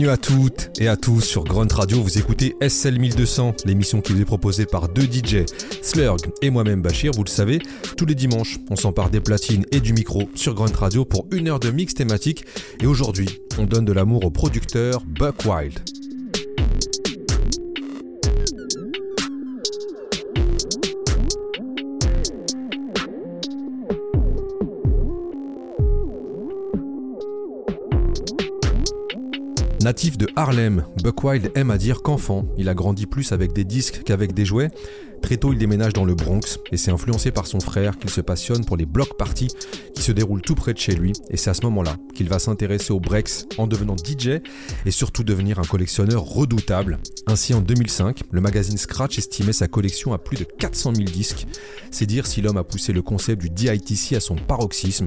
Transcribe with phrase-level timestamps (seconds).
[0.00, 2.02] Bienvenue à toutes et à tous sur Grunt Radio.
[2.02, 5.44] Vous écoutez SL 1200, l'émission qui vous est proposée par deux DJ,
[5.82, 7.12] Slurg et moi-même Bachir.
[7.14, 7.58] Vous le savez,
[7.98, 11.48] tous les dimanches, on s'empare des platines et du micro sur Grunt Radio pour une
[11.48, 12.46] heure de mix thématique.
[12.80, 13.28] Et aujourd'hui,
[13.58, 15.78] on donne de l'amour au producteur Buck Wild.
[29.90, 34.02] Natif de Harlem, Buckwild aime à dire qu'enfant, il a grandi plus avec des disques
[34.04, 34.70] qu'avec des jouets.
[35.20, 38.20] Très tôt, il déménage dans le Bronx et s'est influencé par son frère qu'il se
[38.20, 39.48] passionne pour les block parties
[39.92, 41.12] qui se déroulent tout près de chez lui.
[41.30, 44.40] Et c'est à ce moment-là qu'il va s'intéresser aux breaks en devenant DJ
[44.86, 47.00] et surtout devenir un collectionneur redoutable.
[47.26, 51.48] Ainsi, en 2005, le magazine Scratch estimait sa collection à plus de 400 000 disques.
[51.90, 55.06] C'est dire si l'homme a poussé le concept du DITC à son paroxysme.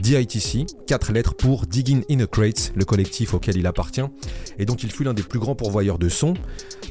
[0.00, 4.04] DITC, quatre lettres pour Digging in a Crate, le collectif auquel il appartient,
[4.58, 6.34] et dont il fut l'un des plus grands pourvoyeurs de sons.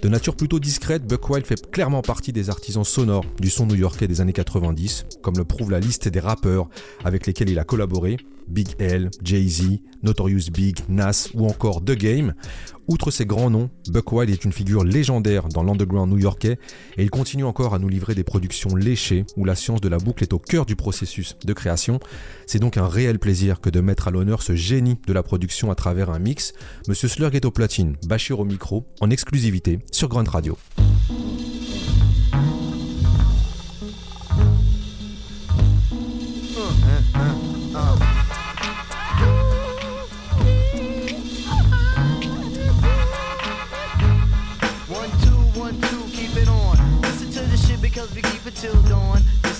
[0.01, 4.21] De nature plutôt discrète, Buckwild fait clairement partie des artisans sonores du son new-yorkais des
[4.21, 6.69] années 90, comme le prouve la liste des rappeurs
[7.03, 8.17] avec lesquels il a collaboré,
[8.51, 12.33] Big L, Jay-Z, Notorious Big, Nas ou encore The Game.
[12.87, 16.57] Outre ses grands noms, Buck Wild est une figure légendaire dans l'underground new-yorkais
[16.97, 19.97] et il continue encore à nous livrer des productions léchées où la science de la
[19.97, 21.99] boucle est au cœur du processus de création.
[22.47, 25.71] C'est donc un réel plaisir que de mettre à l'honneur ce génie de la production
[25.71, 26.53] à travers un mix.
[26.87, 30.57] Monsieur Slurg est au platine, Bachir au micro, en exclusivité sur Grunt Radio.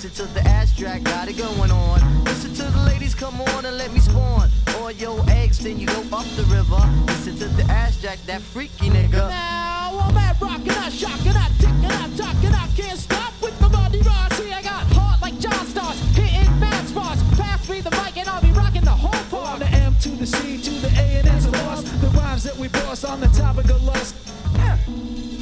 [0.02, 2.24] Listen to the abstract, got it going on.
[2.24, 4.50] Listen to the ladies, come on and let me spawn.
[4.74, 6.82] All your eggs, then you go up the river.
[7.06, 9.28] Listen to the abstract, that freaky nigga.
[9.30, 13.68] Now I'm at rockin', I shockin', I tickin', I talkin', I can't stop with my
[13.68, 14.32] body rock.
[14.32, 17.22] See, I got heart like John Starks, hitting mad spots.
[17.38, 19.60] Pass me the mic and I'll be rockin' the whole part.
[19.60, 21.86] the M to the C to the A and S lost.
[22.00, 24.16] The rhymes that we boss on the topic of the lust.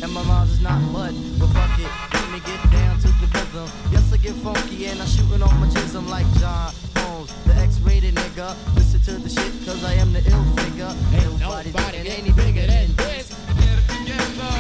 [0.03, 3.27] And my mom's is not mud, but fuck it, let me get down to the
[3.33, 3.90] rhythm.
[4.23, 8.15] Yes, I get funky and I'm shooting on my jism like John Holmes, the X-rated
[8.15, 8.55] nigga.
[8.75, 10.95] Listen to the shit, cause I am the ill figure.
[11.13, 13.29] Ain't nobody, nobody any bigger than this.
[13.59, 14.53] Get it together.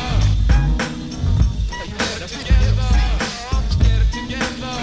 [1.68, 2.88] Get it together.
[3.78, 4.76] Get it together.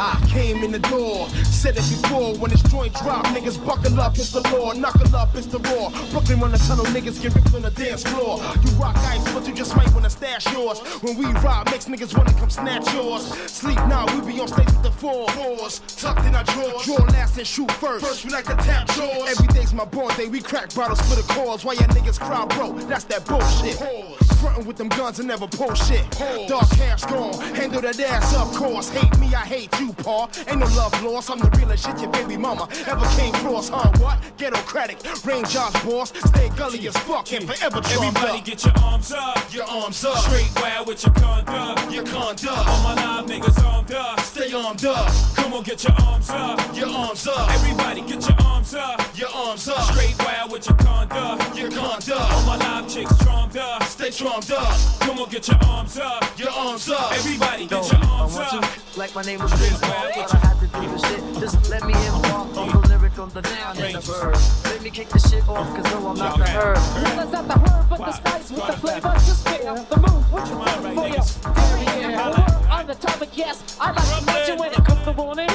[0.00, 2.36] I came in the door, said it before.
[2.36, 4.72] When it's joint drop, niggas buckle up, it's the law.
[4.72, 5.90] Knuckle up, it's the raw.
[6.12, 8.38] Brooklyn run the tunnel, niggas get ripped on the dance floor.
[8.62, 10.78] You rock ice, but you just might wanna stash yours.
[11.02, 13.26] When we rob, makes niggas wanna come snatch yours.
[13.50, 15.80] Sleep now, we be on stage with the four fours.
[15.96, 16.84] Tucked in our drawers.
[16.84, 18.06] Draw last and shoot first.
[18.06, 19.28] First, we like to tap drawers.
[19.28, 21.64] Every day's my born day, we crack bottles for the cause.
[21.64, 22.72] Why y'all niggas cry, bro?
[22.86, 24.27] That's that bullshit.
[24.40, 26.08] Frontin' with them guns and never pull shit.
[26.48, 28.88] Dark hair's gone, handle that ass of course.
[28.90, 30.30] Hate me, I hate you, Paul.
[30.46, 33.90] Ain't no love lost, I'm the realest shit your baby mama ever came cross, huh?
[33.98, 34.18] What?
[34.36, 38.44] Ghettocratic, range Josh boss, stay gully as fuck and forever Everybody up.
[38.44, 39.52] get your arms up.
[39.52, 41.92] Your arms up, Straight wild with your conduct.
[41.92, 44.20] your conduct, All my live niggas armed up.
[44.20, 46.76] stay armed up, Come on, get your arms up.
[46.76, 49.00] your arms up, Everybody get your arms up.
[49.18, 51.58] your arms up, Straight wild with your conduct.
[51.58, 52.10] your conduct.
[52.32, 53.82] All my live chicks strong up.
[53.84, 56.38] stay trumped up, Come on, get your arms up.
[56.38, 57.12] your arms up.
[57.12, 58.64] Everybody Yo, get your I arms want up.
[58.64, 59.90] to, like my name was Big Ball.
[59.90, 61.22] All I had to do was shit.
[61.40, 64.36] Just let me embark on the lyric, on the noun and the verb.
[64.64, 66.76] Let me kick the shit off, cause no, I'm not the herb.
[66.76, 69.12] Well, it's not the herb, but the spice with the flavor.
[69.14, 70.32] Just spare the move.
[70.32, 72.18] What you want for your dairy air?
[72.18, 73.78] We're on the topic, yes.
[73.80, 75.48] I like to mention when it comes to morning.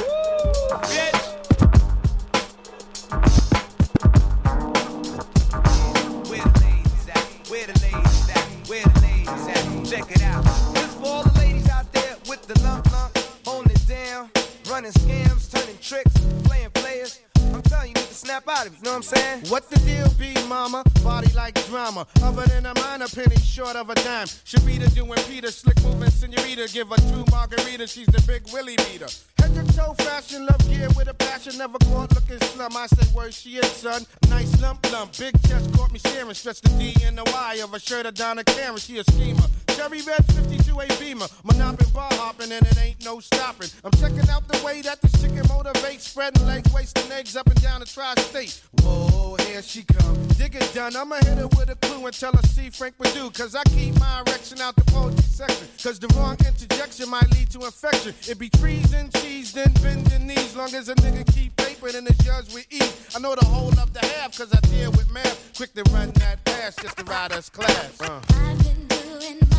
[22.03, 22.27] Like drama.
[22.27, 24.27] Other than a minor penny short of a dime.
[24.27, 26.69] Sharita doing Peter, slick moving senorita.
[26.71, 29.07] Give her two margaritas, she's the big Willie beater.
[29.39, 31.57] Head to toe fashion, love gear with a passion.
[31.57, 32.75] Never caught looking slum.
[32.75, 34.05] I say, where she is, son.
[34.29, 36.33] Nice lump lump, big chest caught me staring.
[36.33, 38.77] Stretch the D and the Y of a shirt of Donna Karan.
[38.77, 39.47] She a schemer.
[39.75, 41.27] Cherry red 52 A Beamer.
[41.43, 43.69] Monopoly bar hopping and it ain't no stopping.
[43.83, 46.01] I'm checking out the way that this chicken motivates.
[46.01, 48.61] Spreading legs, wasting eggs up and down the tri-state.
[48.81, 50.27] Whoa, here she come.
[50.37, 50.95] Dig it done.
[50.95, 53.29] I'ma hit her with a clue and tell her see Frank do.
[53.31, 55.67] Cause I keep my erection out the poetry section.
[55.81, 58.13] Cause the wrong interjection might lead to infection.
[58.29, 60.55] It be trees and cheese, then bending knees.
[60.55, 62.93] Long as a nigga keep paper, then it's yours we eat.
[63.15, 65.53] I know the whole of the half, cause I deal with math.
[65.55, 68.01] Quick to run that pass just to ride us class.
[68.01, 68.21] Uh.
[68.29, 69.52] I've been doing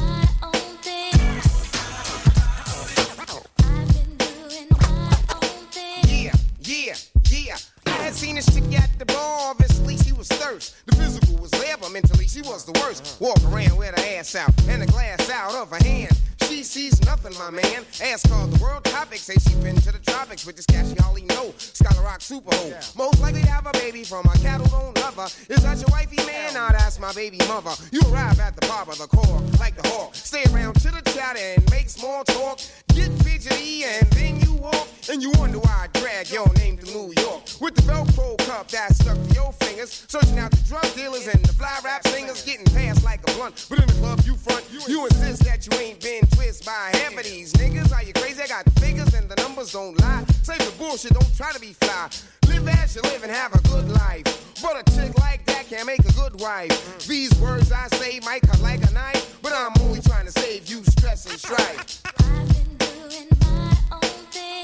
[6.67, 6.95] Yeah,
[7.29, 7.57] yeah.
[7.87, 10.75] I had seen this chick at the bar, obviously she was thirst.
[10.87, 13.21] The physical was there, but mentally she was the worst.
[13.21, 16.17] Walk around with her ass out and a glass out of her hand.
[16.55, 17.85] She sees nothing, my man.
[18.01, 19.23] Ask her the world topics.
[19.23, 21.53] Say she been to the tropics with this cash she hardly know.
[21.59, 22.73] Scholar Rock super hoe.
[22.97, 25.27] Most likely to have a baby from a cattle don't love her.
[25.53, 26.55] Is that your wifey, man?
[26.55, 27.73] Nah, that's my baby mother.
[27.91, 30.15] You arrive at the bar of the core, like the hawk.
[30.15, 32.61] Stay around to the chat and make small talk.
[32.95, 34.87] Get fidgety and then you walk.
[35.11, 37.43] And you wonder why I drag your name to New York.
[37.61, 40.07] With the Velcro cup that's stuck to your fingers.
[40.07, 42.43] Searching out the drug dealers and the fly rap singers.
[42.45, 43.67] Getting passed like a blunt.
[43.69, 44.65] But in the club you front.
[44.87, 47.93] You insist that you ain't been twist by half of these niggas.
[47.93, 48.43] Are you crazy?
[48.43, 50.25] I got the figures and the numbers don't lie.
[50.43, 52.11] Save the bullshit, don't try to be fly.
[52.49, 54.25] Live as you live and have a good life.
[54.63, 57.07] But a chick like that can't make a good wife.
[57.07, 59.39] These words I say might cut like a knife.
[59.43, 62.03] But I'm only trying to save you stress and strife.
[62.19, 64.01] I've been doing my own
[64.31, 64.64] thing.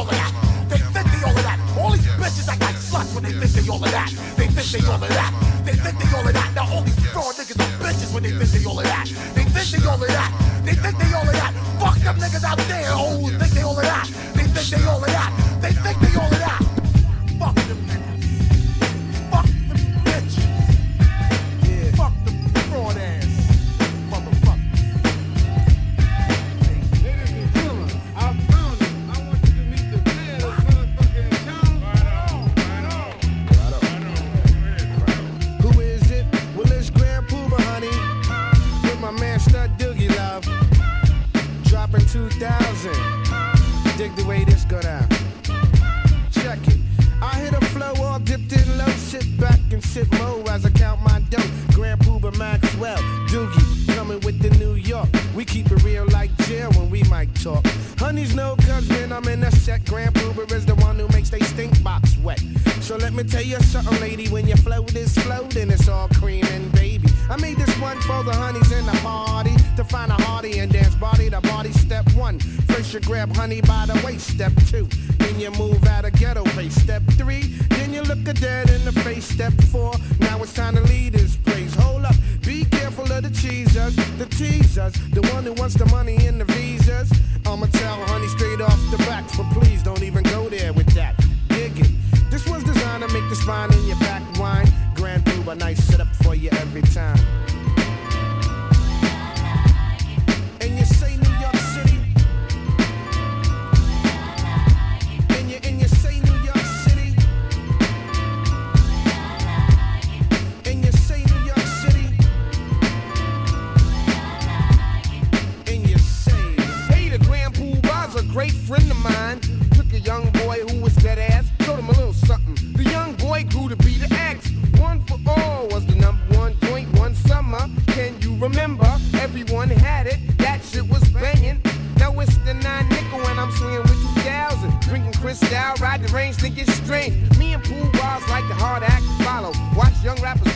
[0.00, 0.32] All of that.
[0.70, 1.58] They think they all of that.
[1.76, 4.08] All these bitches I got sluts when they think they all of that.
[4.36, 5.32] They think they all of that.
[5.64, 6.48] They think they all of that.
[6.56, 9.06] Now all these fraud niggas are bitches when they think they all of that.
[9.36, 10.30] They think they all of that.
[10.64, 11.52] They think they all of that.
[11.80, 14.08] Fuck them niggas out there who think they all of that.
[14.34, 15.30] They think they all of that.
[15.60, 16.69] They think they all of that.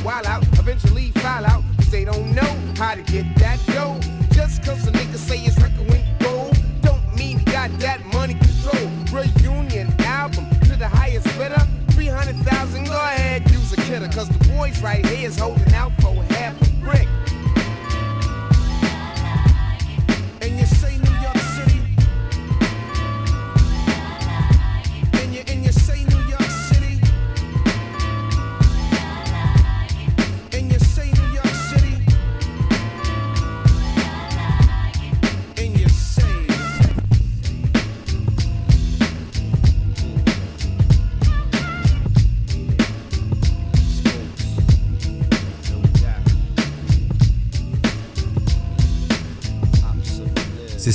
[0.04, 1.62] Wild out, eventually file out.
[1.78, 3.98] Cause they don't know how to get that dough.
[4.32, 8.34] Just cause a nigga say his record went gold, don't mean he got that money
[8.34, 8.90] control.
[9.10, 11.66] Reunion album to the highest bidder.
[11.90, 14.08] 300,000, go ahead, use a kidder.
[14.08, 15.23] Cause the boys right here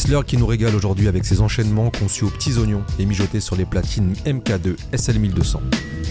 [0.09, 3.55] Slur qui nous régale aujourd'hui avec ses enchaînements conçus aux petits oignons et mijotés sur
[3.55, 5.59] les platines MK2 SL1200.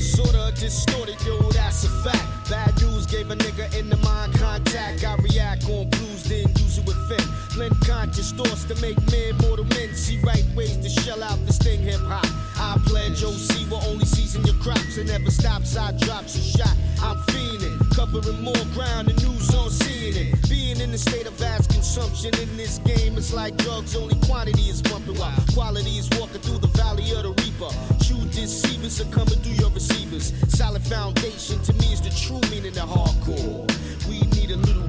[0.01, 2.23] Sorta distorted, yo, that's a fact.
[2.49, 5.03] Bad news gave a nigga in the mind contact.
[5.03, 7.27] I react on blues, then use it with fin.
[7.57, 9.93] Blend conscious thoughts to make men mortal men.
[9.97, 12.25] See right ways to shell out this thing hip hop.
[12.55, 15.77] I pledge OC will only season your crops and never stops.
[15.77, 16.77] I drops a shot.
[17.03, 20.48] I'm fiending, covering more ground than news on seeing it.
[20.69, 24.69] Being in the state of vast consumption in this game, it's like drugs, only quantity
[24.69, 27.73] is bumping while quality is walking through the valley of the reaper.
[28.05, 30.35] True deceivers are coming through your receivers.
[30.55, 33.65] Solid foundation to me is the true meaning of hardcore.
[34.11, 34.88] We need a little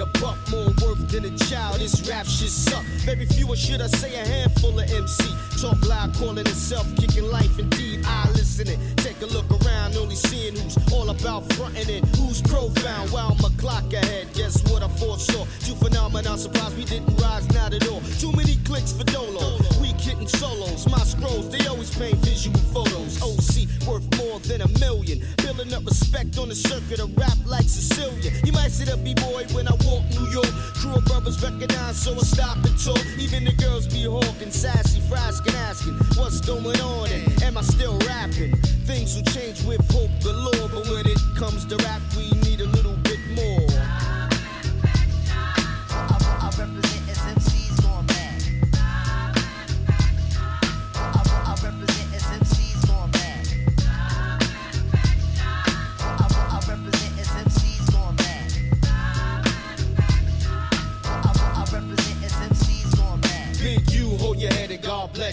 [0.00, 1.80] a buck more worth than a child.
[1.80, 2.84] This rap shit suck.
[3.04, 5.24] Very few, or should I say a handful of MC.
[5.60, 7.58] Talk loud, calling itself kicking life.
[7.58, 8.78] Indeed, I listen it.
[8.98, 12.04] Take a look around, only seeing who's all about fronting it.
[12.16, 13.10] Who's profound?
[13.10, 14.28] Wow, my clock ahead.
[14.34, 15.46] Guess what I foresaw?
[15.64, 18.02] Two phenomena surprised we didn't rise, not at all.
[18.20, 19.58] Too many clicks for Dolo.
[19.80, 20.86] We hitting solos.
[20.88, 23.20] My scrolls, they always paint visual photos.
[23.20, 25.20] OC worth more than a million.
[25.38, 28.32] Building up respect on the circuit of rap like Sicilian.
[28.44, 30.52] You might see the B-boy when I walk New York.
[30.78, 33.04] Crew of brothers recognize, so I stop and talk.
[33.18, 35.00] Even the girls be hawking, sassy,
[35.46, 38.54] frasking, asking, what's going on and am I still rapping?
[38.86, 42.66] Things will change with hope galore, but when it comes to rap, we need a
[42.66, 42.85] little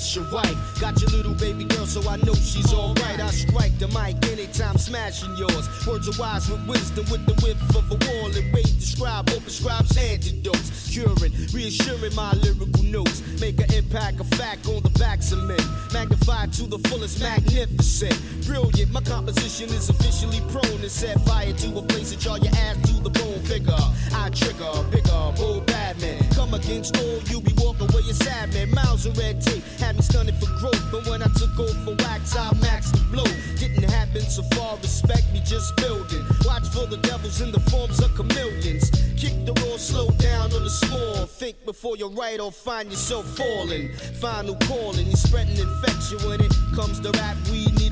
[0.03, 0.72] Bless your wife.
[0.83, 3.17] Got your little baby girl, so I know she's alright.
[3.17, 5.69] I strike the mic anytime, smashing yours.
[5.87, 8.27] Words are wise with wisdom, with the width of a wall.
[8.35, 10.91] And way describe what prescribes antidotes.
[10.91, 13.23] Curing, reassuring my lyrical notes.
[13.39, 15.63] Make an impact, a fact on the backs of men.
[15.93, 18.19] Magnified to the fullest, magnificent.
[18.45, 22.53] Brilliant, my composition is officially prone to set fire to a place that y'all your
[22.57, 23.73] ass to the bone figure.
[24.11, 26.19] I trigger, bigger, bold bad man.
[26.35, 28.69] Come against all you be walking away a sad man.
[28.71, 30.72] Miles of red tape had me stunning for growth.
[30.91, 33.29] But when I took over wax, I maxed the blow.
[33.57, 36.23] Didn't happen so far, respect me just building.
[36.45, 38.89] Watch for the devils in the forms of chameleons.
[39.17, 41.25] Kick the raw, slow down on the small.
[41.25, 43.93] Think before you write or find yourself falling.
[44.21, 47.35] Final calling, you're spreading infection when it comes to rap.
[47.51, 47.82] We need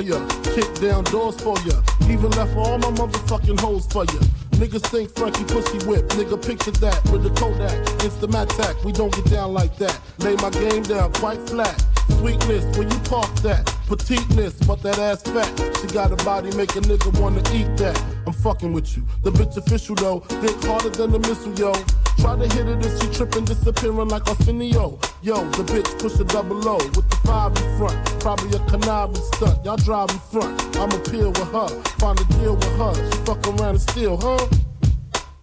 [0.00, 1.80] for ya, kick down doors for ya.
[2.08, 4.20] Even left all my motherfucking hoes for ya.
[4.52, 6.08] Niggas think Frankie pussy whip.
[6.10, 7.76] Nigga picture that with the Kodak.
[8.00, 9.98] Instamatic, we don't get down like that.
[10.18, 11.84] Lay my game down quite flat.
[12.18, 13.66] Sweetness, when you park that.
[13.86, 15.50] Petiteness, but that ass fat.
[15.80, 18.00] She got a body, make a nigga wanna eat that.
[18.26, 19.04] I'm fucking with you.
[19.22, 21.72] The bitch official though, dick harder than the missile, yo.
[22.18, 24.98] Try to hit it if she tripping, disappearing like Arsenio.
[25.22, 28.20] Yo, the bitch push a double O with the five in front.
[28.20, 29.64] Probably a conniving stunt.
[29.64, 30.76] Y'all drive in front.
[30.76, 32.94] I'ma peel with her, find a deal with her.
[32.94, 34.46] She fuck around and steal, huh?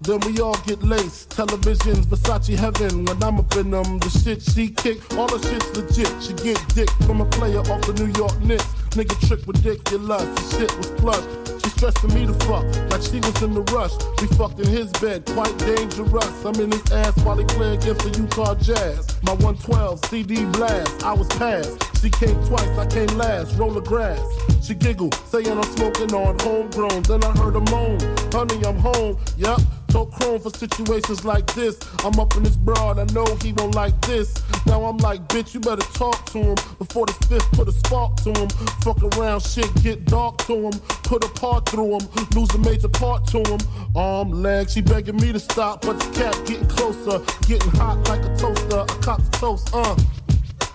[0.02, 1.32] Then we all get laced.
[1.32, 3.06] Televisions, Versace heaven.
[3.06, 6.24] When I'm up in them, the shit she kick, all the shit's legit.
[6.24, 8.77] She get dick from a player off the New York Knicks.
[8.98, 10.24] Nigga trick ridiculous.
[10.24, 11.62] The shit was plush.
[11.62, 13.94] She stressing me to fuck like she was in the rush.
[14.20, 16.44] We fucked in his bed, quite dangerous.
[16.44, 19.16] I'm in his ass while he play against the Utah Jazz.
[19.22, 21.78] My 112 CD blast, I was passed.
[22.02, 23.56] She came twice, I came last.
[23.56, 24.20] Roll the grass.
[24.66, 27.04] She giggled, saying I'm smoking on homegrown.
[27.04, 28.00] Then I heard her moan,
[28.34, 29.16] honey, I'm home.
[29.38, 31.80] Yup, told chrome for situations like this.
[32.04, 34.34] I'm up in this broad, I know he won't like this.
[34.66, 38.16] Now I'm like, bitch, you better talk to him before the fifth put a spark
[38.18, 38.50] to him.
[38.84, 40.74] Fuck around, shit get dark to him.
[41.04, 43.60] Put a part through him, lose a major part to him.
[43.96, 48.24] Arm, leg, she begging me to stop, but the cat getting closer, getting hot like
[48.24, 48.82] a toaster.
[48.82, 49.96] I cop the toast, uh.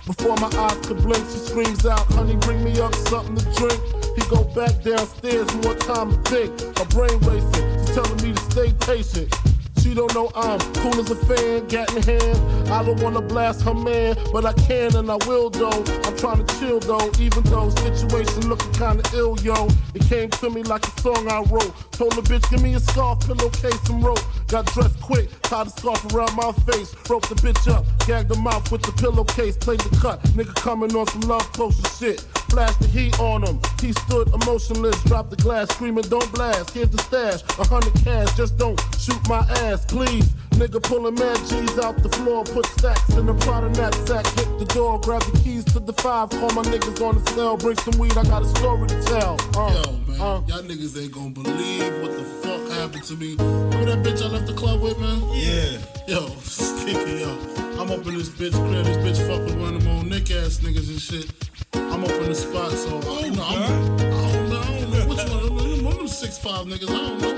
[0.07, 3.81] Before my eyes could blink, she screams out, honey, bring me up something to drink.
[4.17, 6.61] He go back downstairs, more time to think.
[6.77, 9.35] Her brain racing, telling me to stay patient.
[9.83, 12.71] She don't know I'm cool as a fan, gat in hand.
[12.71, 15.85] I don't wanna blast her man, but I can and I will though.
[16.05, 19.69] I'm trying to chill though, even though situation looking kinda ill, yo.
[19.95, 21.75] It came to me like a song I wrote.
[21.93, 24.23] Told the bitch, give me a scarf, pillowcase, and rope.
[24.47, 28.39] Got dressed quick, tied a scarf around my face, roped the bitch up, gagged the
[28.39, 30.23] mouth with the pillowcase, played the cut.
[30.37, 32.25] Nigga coming on some love potion shit.
[32.53, 33.59] Flashed the heat on him.
[33.81, 36.75] He stood emotionless, dropped the glass, screaming, Don't blast.
[36.75, 40.29] Here's the stash, a hundred cash, just don't shoot my ass, please.
[40.61, 44.67] Nigga pulling mad G's out the floor, put stacks in the Prada knapsack, hit the
[44.67, 47.99] door, grab the keys to the five, call my niggas on the cell, bring some
[47.99, 49.41] weed, I got a story to tell.
[49.57, 52.52] Uh, Yo, man, y'all niggas ain't gonna believe what the fuck
[52.83, 53.37] happened to me.
[53.37, 55.23] Remember that bitch I left the club with, man?
[55.35, 55.79] Yeah.
[56.09, 57.31] Yo, stinky, yo.
[57.79, 60.33] I'm up in this bitch crib, this bitch fuck with one of them old nick
[60.33, 61.31] ass niggas and shit.
[61.75, 63.45] I'm up in the spot, so I don't oh, know.
[63.45, 64.61] I'm, I don't know.
[64.61, 65.31] I don't know which one.
[65.31, 66.91] of them- One of them six five niggas.
[66.91, 67.33] I don't know.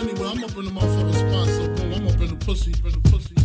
[0.00, 2.82] Anyway, I'm up in the motherfucking spot, so boom, I'm up in the pussy, in
[2.82, 3.41] the pussy, in the pussy.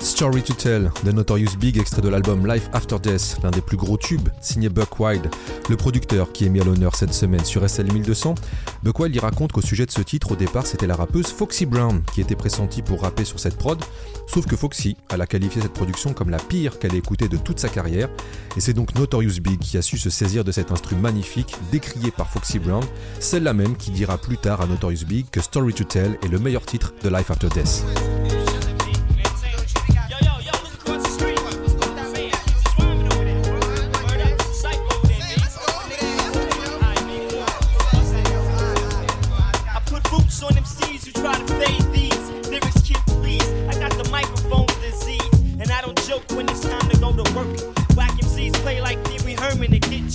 [0.00, 3.76] Story to Tell de Notorious Big, extrait de l'album Life After Death, l'un des plus
[3.76, 5.30] gros tubes, signé Buck Wild,
[5.68, 8.34] le producteur qui est mis à l'honneur cette semaine sur SL 1200.
[8.82, 11.66] Buck Wild y raconte qu'au sujet de ce titre, au départ, c'était la rappeuse Foxy
[11.66, 13.78] Brown qui était pressentie pour rapper sur cette prod,
[14.26, 17.36] sauf que Foxy, elle a qualifié cette production comme la pire qu'elle ait écoutée de
[17.36, 18.08] toute sa carrière,
[18.56, 22.10] et c'est donc Notorious Big qui a su se saisir de cet instrument magnifique, décrié
[22.10, 22.84] par Foxy Brown,
[23.18, 26.38] celle-là même qui dira plus tard à Notorious Big que Story to Tell est le
[26.38, 27.84] meilleur titre de Life After Death.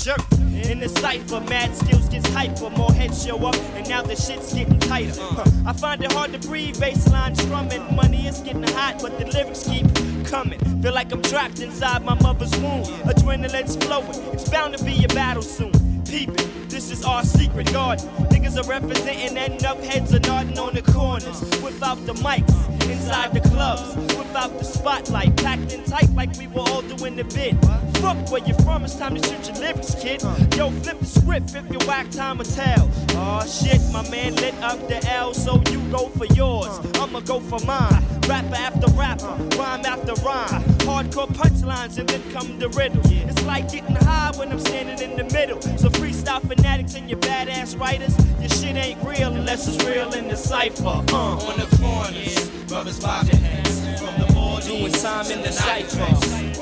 [0.05, 0.33] Jerked.
[0.69, 2.69] In the cipher, mad skills gets hyper.
[2.69, 5.19] More heads show up, and now the shit's getting tighter.
[5.19, 5.43] Huh.
[5.65, 7.95] I find it hard to breathe, baseline strumming.
[7.95, 9.87] Money is getting hot, but the lyrics keep
[10.27, 10.59] coming.
[10.83, 12.83] Feel like I'm trapped inside my mother's womb.
[13.09, 15.71] Adrenaline's flowing, it's bound to be a battle soon.
[16.15, 18.07] This is our secret garden.
[18.29, 21.41] Niggas are representing, and enough heads are nodding on the corners.
[21.61, 22.55] Without the mics,
[22.89, 23.95] inside the clubs.
[24.15, 27.57] Without the spotlight, packed in tight like we were all doing the bid.
[27.97, 30.21] Fuck where you from, it's time to shoot your lyrics, kid.
[30.55, 32.89] Yo, flip the script if you whack time will tell.
[33.17, 36.79] Aw shit, my man lit up the L, so you go for yours.
[36.95, 38.03] I'ma go for mine.
[38.29, 40.63] Rapper after rapper, rhyme after rhyme.
[40.87, 43.05] Hardcore punchlines and then come the riddles.
[43.11, 45.61] It's like getting high when I'm standing in the middle.
[45.61, 50.27] So freestyle fanatics and your badass writers, your shit ain't real unless it's real in
[50.27, 50.97] the cipher.
[51.15, 51.49] Uh.
[51.49, 53.75] On the corners, brothers bob their heads.
[54.01, 56.03] From the board, Doing time in the cipher.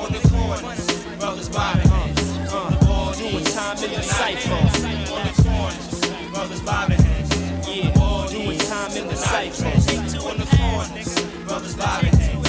[0.04, 0.86] On the corners,
[1.18, 2.22] brothers bob their heads.
[2.52, 4.62] From the board, Doing time in the cipher.
[5.18, 7.32] On the corners, brothers bob their heads.
[7.68, 9.66] Yeah, doing time in the cipher.
[10.30, 11.12] On the corners,
[11.48, 12.43] brothers bob their heads.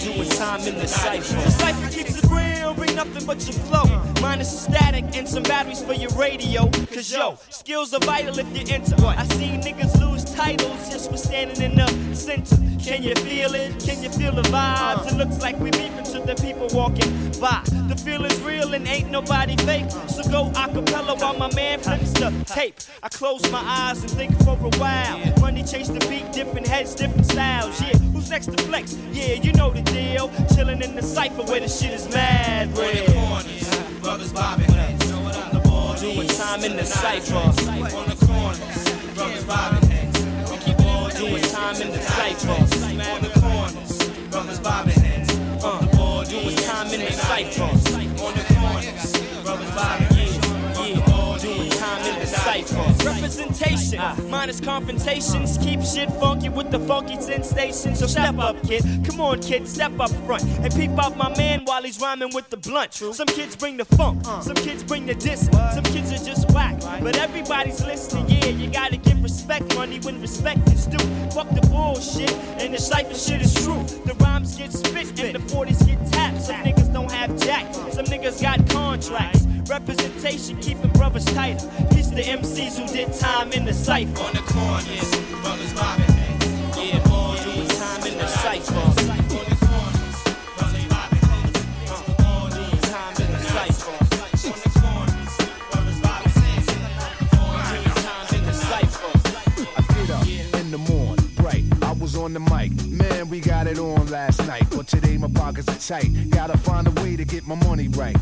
[0.00, 1.34] Doing time in the cipher.
[1.34, 3.84] The cipher keeps it real, bring nothing but your flow.
[4.22, 6.70] Minus static and some batteries for your radio.
[6.92, 8.96] Cause yo, skills are vital if you enter.
[9.04, 12.56] I seen niggas lose titles just for standing in the center.
[12.82, 13.78] Can you feel it?
[13.84, 15.12] Can you feel the vibes?
[15.12, 17.62] It looks like we beefing to the people walking by.
[17.88, 19.90] The feel is real and ain't nobody fake.
[20.08, 22.76] So go acapella while my man flips the tape.
[23.02, 25.18] I close my eyes and think for a while.
[25.40, 27.80] Money chase the beat, different heads, different styles.
[27.82, 28.96] Yeah, who's next to flex?
[29.12, 30.28] Yeah, you know the deal.
[30.54, 33.06] Chillin' in the cipher where the shit is mad real.
[34.00, 35.10] Brothers bobbing heads.
[35.12, 35.60] On the.
[36.00, 37.36] Doing time in the cipher.
[37.36, 37.54] On
[38.08, 39.14] the corners.
[39.14, 40.50] Brothers bobbing heads.
[40.50, 42.50] We keep all Doing time in the cipher.
[42.50, 44.28] On the corners.
[44.30, 45.30] Brothers bobbing heads.
[45.62, 46.24] On.
[46.24, 47.99] Doing time in the cipher.
[52.50, 53.04] Cipher.
[53.04, 55.58] Representation, minus confrontations.
[55.58, 57.98] Keep shit funky with the funky sensations.
[57.98, 58.82] So step up, kid.
[59.04, 60.44] Come on, kid, step up front.
[60.44, 62.94] And peep out my man while he's rhyming with the blunt.
[62.94, 64.40] Some kids bring the funk, uh.
[64.40, 65.48] some kids bring the diss.
[65.74, 66.80] Some kids are just whack.
[67.02, 68.46] But everybody's listening, yeah.
[68.46, 70.98] You gotta give respect money when respect is due.
[71.30, 73.82] Fuck the bullshit, and the cipher shit is true.
[74.06, 76.42] The rhymes get spit and the 40s get tapped.
[76.42, 79.49] Some niggas don't have jack, some niggas got contracts.
[79.70, 81.64] Representation keeping brothers tighter.
[81.92, 84.20] Peace to MCs who did time in the cipher.
[84.24, 85.10] On the corners.
[85.42, 86.76] Brothers bobbing heads.
[86.76, 86.98] Yeah,
[87.44, 88.74] doing time in the cipher.
[88.74, 90.24] On the corners.
[90.58, 91.54] Brothers bobbing heads.
[91.86, 93.94] Doing time in the cipher.
[93.94, 95.32] On the corners.
[95.70, 96.66] Brothers bobbing heads.
[97.70, 99.12] Doing time in the cipher.
[99.76, 100.26] I get up
[100.60, 101.64] in the morning, bright.
[101.82, 102.72] I was on the mic.
[102.86, 104.66] Man, we got it on last night.
[104.70, 106.10] But today my pockets are tight.
[106.30, 108.16] Gotta find a way to get my money right.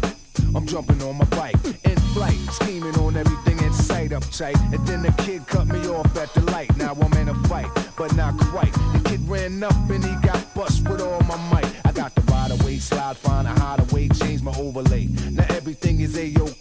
[0.55, 4.57] I'm jumping on my bike in flight, scheming on everything in sight uptight.
[4.73, 6.75] And then the kid cut me off at the light.
[6.77, 8.73] Now I'm in a fight, but not quite.
[8.73, 11.71] The kid ran up and he got bust with all my might.
[11.85, 15.07] I got the ride away, slide, find a hideaway, change my overlay.
[15.31, 16.55] Now everything is a-okay.
[16.55, 16.58] I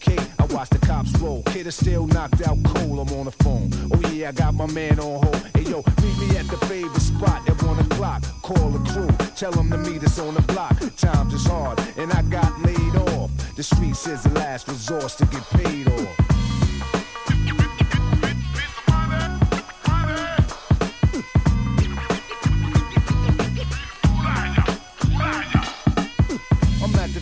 [0.58, 1.44] watch the cops roll.
[1.44, 2.98] Kid is still knocked out cold.
[3.00, 3.70] I'm on the phone.
[3.94, 5.36] Oh yeah, I got my man on hold.
[5.54, 8.24] Hey yo, meet me at the favorite spot at one o'clock.
[8.42, 10.76] Call the crew, tell them to meet us on the block.
[10.98, 13.30] Times is hard, and I got laid off.
[13.56, 16.16] The streets is the last resort to get paid off.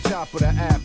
[0.02, 0.75] Top of the afternoon.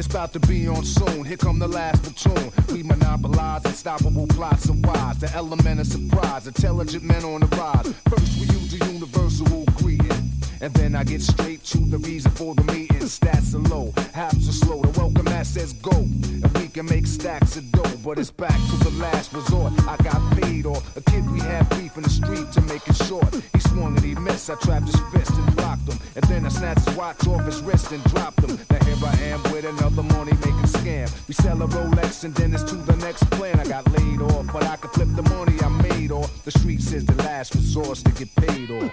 [0.00, 1.26] It's about to be on soon.
[1.26, 2.50] Here come the last platoon.
[2.74, 5.18] We monopolize unstoppable plots and wise.
[5.18, 6.46] The element of surprise.
[6.46, 7.92] Intelligent men on the rise.
[8.08, 9.59] First we use the universal.
[10.62, 12.98] And then I get straight to the reason for the meeting.
[12.98, 14.82] Stats are low, halves are slow.
[14.82, 15.90] The welcome mat says go.
[15.90, 17.96] And we can make stacks of dough.
[18.04, 19.72] But it's back to the last resort.
[19.88, 20.96] I got paid off.
[20.98, 23.34] A kid we had beef in the street to make it short.
[23.54, 24.50] He swung and he missed.
[24.50, 25.98] I trapped his fist and blocked him.
[26.14, 28.58] And then I snatched his watch off his wrist and dropped him.
[28.70, 31.08] Now here I am with another money making scam.
[31.26, 33.58] We sell a Rolex and then it's to the next plan.
[33.60, 36.44] I got laid off, but I could flip the money I made off.
[36.44, 38.92] The streets is the last resort to get paid off.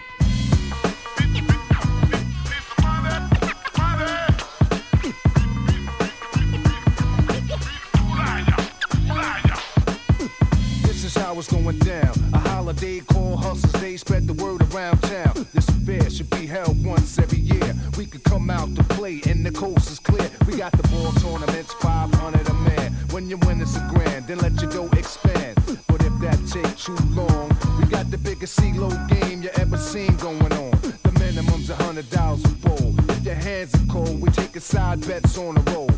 [11.48, 12.12] It's going down.
[12.34, 15.48] A holiday call hustlers, they spread the word around town.
[15.54, 17.74] This affair should be held once every year.
[17.98, 20.30] We could come out to play and the coast is clear.
[20.46, 22.92] We got the ball tournaments, 500 a man.
[23.12, 25.56] When you win, it's a grand, then let your dough expand.
[25.88, 27.48] But if that take too long,
[27.80, 30.72] we got the biggest CeeLo game you ever seen going on.
[31.04, 32.94] The minimum's a hundred dollars a bowl.
[33.12, 35.97] If your hands are cold, we taking side bets on the road.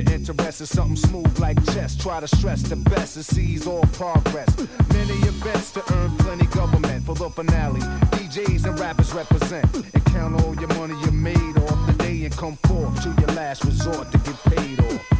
[0.00, 3.82] And if you're something smooth like chess, try to stress the best and seize all
[3.92, 4.48] progress.
[4.94, 7.80] Many events to earn plenty government for the finale.
[8.16, 12.34] DJs and rappers represent and count all your money you made off the day and
[12.34, 15.19] come forth to your last resort to get paid off.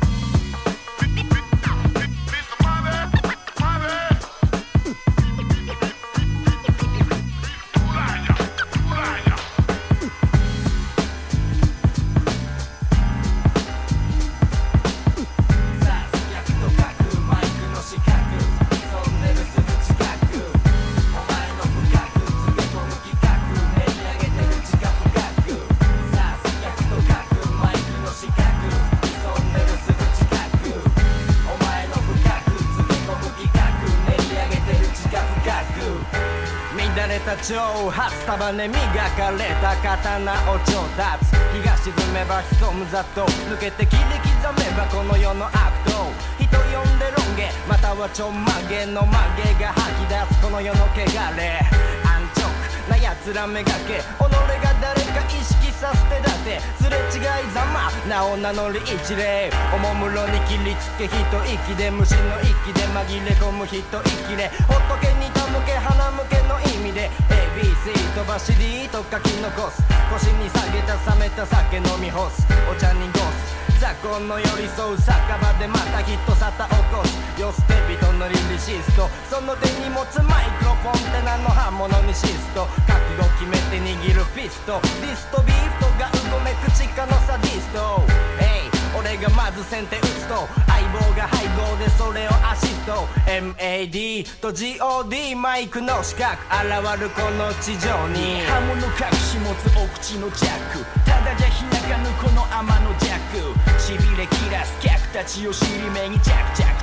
[38.30, 41.34] 束ね磨かれた刀を調達。
[41.50, 44.02] 日が沈めば潜むざっと抜けて切り
[44.38, 46.06] 刻めばこの世の悪党
[46.38, 51.58] 人呼んでロン毛またはちょんまげの曲げが吐き出すこの世の汚れ。
[52.06, 52.46] 安直
[52.86, 59.50] な奴らめがけ己が誰か意識さ捨てだってすれ違いざま名を名乗り一礼。
[59.74, 66.49] おもむろに切りつけ一息で虫の息で紛れ込む一息で仏に手向け鼻向け
[66.92, 72.44] で ABC 飛ばし D と書き残す腰に下げた冷めた酒飲み干す。
[72.68, 73.80] お茶にゴス。
[73.80, 77.40] 雑魚の寄り添う酒場でまた人沙汰起こす。
[77.40, 79.08] よ捨て人のリリシスト。
[79.30, 82.66] その手に持つマイクロフォンって名の刃物にシスト。
[82.88, 84.80] 覚悟決めて握るフィスト。
[85.00, 88.49] ディストビーフトがうごめく地下のサディスト。
[88.98, 93.06] 俺がまず先手打つと相棒が背後でそれをアシスト。
[93.26, 98.42] MAD と GOD マイクの四角現るこの地上に。
[98.46, 106.40] 刃物隠し持つお口のジャックただじゃ開かぬこの天のジャックしびれ切らす客たちを尻目に着々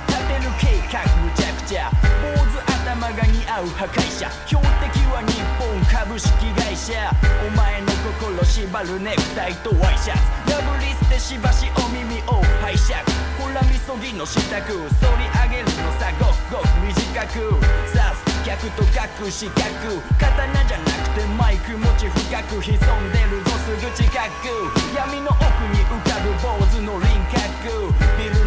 [0.08, 1.92] 立てる計画むちゃくちゃ
[2.24, 4.32] 坊主頭が似合う破壊者。
[4.48, 7.12] 標的は日本株式会社。
[7.46, 7.88] お前の
[8.20, 10.54] 心縛るネクタイとワイシャツ。
[10.54, 13.00] 破りってしばしお耳を拝借。
[13.40, 15.24] ほらみそぎの支度反り
[15.56, 17.56] 上げるのさごくごく短く。
[17.88, 19.64] 刺す客と書く四角
[20.20, 23.44] 刀じゃなくてマイク持ち深く潜んでる。
[23.44, 24.52] ぞすぐ近く
[24.96, 27.48] 闇の奥に浮かぶ坊主の輪郭。
[28.18, 28.47] ビルの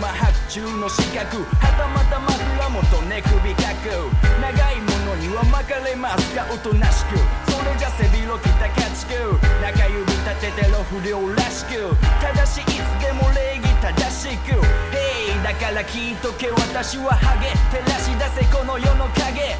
[0.00, 3.92] 間白昼の四角はたまた枕元寝首かく。
[4.40, 7.18] 長いものには巻かれますかおとなしく。
[7.52, 9.12] それじゃ背広着た家畜。
[9.60, 11.94] 中指立ててろ不良らしく。
[12.18, 14.56] ただしいつでも礼儀正しく。
[14.88, 19.52] Hey だから聞いとけ私はハゲ照らし出せこの世の影。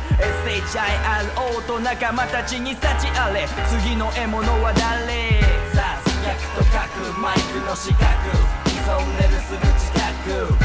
[0.48, 3.46] SHIRO と仲間たちに幸あれ。
[3.68, 5.44] 次の獲物は誰？
[5.76, 8.69] さす客と書くマイクの四角。
[8.86, 10.56] トンネルする近く。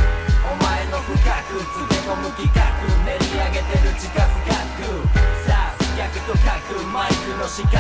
[0.46, 2.62] お前の深くつけ込む企画
[3.04, 5.08] 練り上げてる地下深く。
[5.48, 7.76] さあ逆と書くマイクの四角。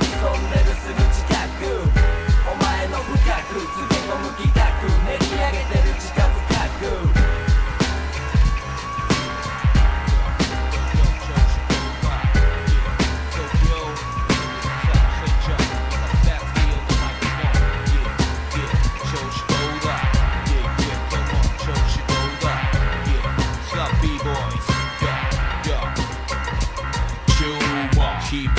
[0.00, 1.28] 潜んでるすぐ近
[1.60, 1.82] く。
[2.48, 3.16] お前の深
[3.52, 4.65] くつけ込む企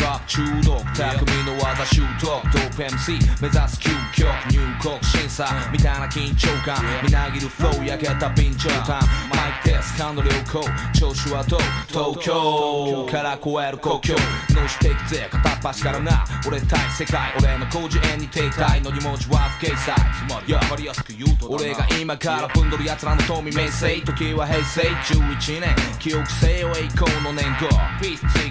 [0.07, 6.77] ヒップホップ中毒匠の技習得ドープ MC 目指す究極入国審査みたいな緊張感。
[7.03, 10.63] みなぎるフロー焼けた備長炭マイクテスト感度良好。
[10.97, 11.59] 調子はどう？
[11.87, 14.15] 東京から越える国境
[14.55, 16.25] のしていくぜ片っ端からな。
[16.47, 25.75] 俺対世界俺の広辞苑に停滞の2文字は不掲載つまり分かりやすく言うと俺が今からぶんどる奴らの富名声時は平成11年。
[25.99, 27.45] 記憶せよ栄光の年。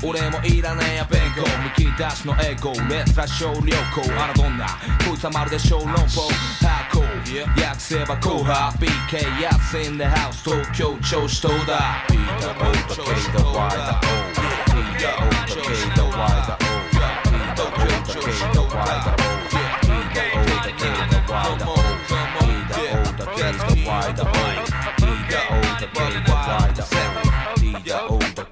[0.03, 3.54] 号俺もいらねえや弁護むき出しのエゴレスラ小良
[3.94, 4.66] 好あらどんな
[5.08, 6.30] こいつはまるで小論法
[6.66, 14.42] ハーコー訳せば後派 BK やつ in the house 東京調子どうだ P だ O だ K だ Y だ O
[14.66, 15.58] P だ O だ K
[15.96, 16.98] だ Y だ O P
[17.56, 19.46] だ O だ K だ Y だ O
[19.82, 21.78] P だ O だ K だ Y だ O
[22.32, 23.68] P だ O だ K だ Y だ O P だ O だ K だ
[23.82, 24.34] Y だ O
[24.98, 25.66] P だ O
[26.26, 26.35] だ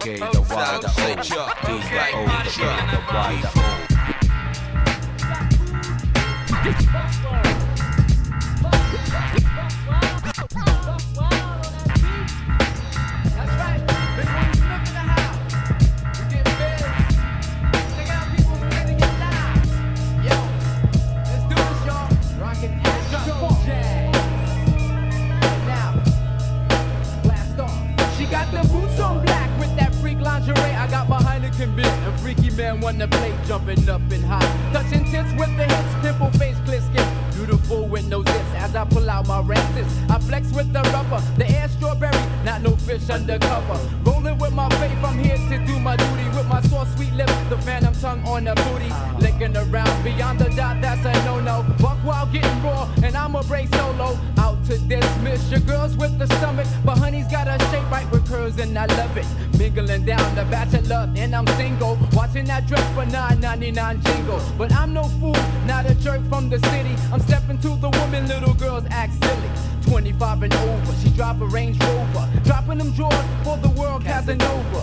[0.05, 3.49] K, the Y, the O, D, the O, the K, the Y, the
[7.21, 7.24] O.
[31.69, 34.73] and freaky man wanna play jumping up and high.
[34.73, 37.14] Touching tits with the hips, pimple face, clear skin.
[37.45, 39.87] Beautiful with no zits as I pull out my races.
[40.09, 43.79] I flex with the rubber, the air strawberry, not no fish undercover.
[44.03, 47.35] Rolling with my faith, I'm here to do my duty with my soft sweet lips,
[47.51, 48.91] the phantom tongue on the booty.
[49.21, 51.67] Licking around beyond the dot, that's a no no.
[51.81, 54.19] Buck while getting raw, and I'ma break solo.
[54.39, 58.27] Out to dismiss your girls with the stomach, but honey's got a shape right with
[58.27, 59.27] curls, and I love it.
[59.59, 61.99] Mingling down the bachelor, and I'm single.
[62.15, 64.41] Watching that dress for 9.99 jingle.
[64.57, 66.97] But I'm no fool, not a jerk from the city.
[67.13, 69.51] I'm stepping to the woman, little girls act silly.
[69.91, 72.29] 25 and over, she drive a Range Rover.
[72.45, 74.83] Dropping them drawers for the world Casanova.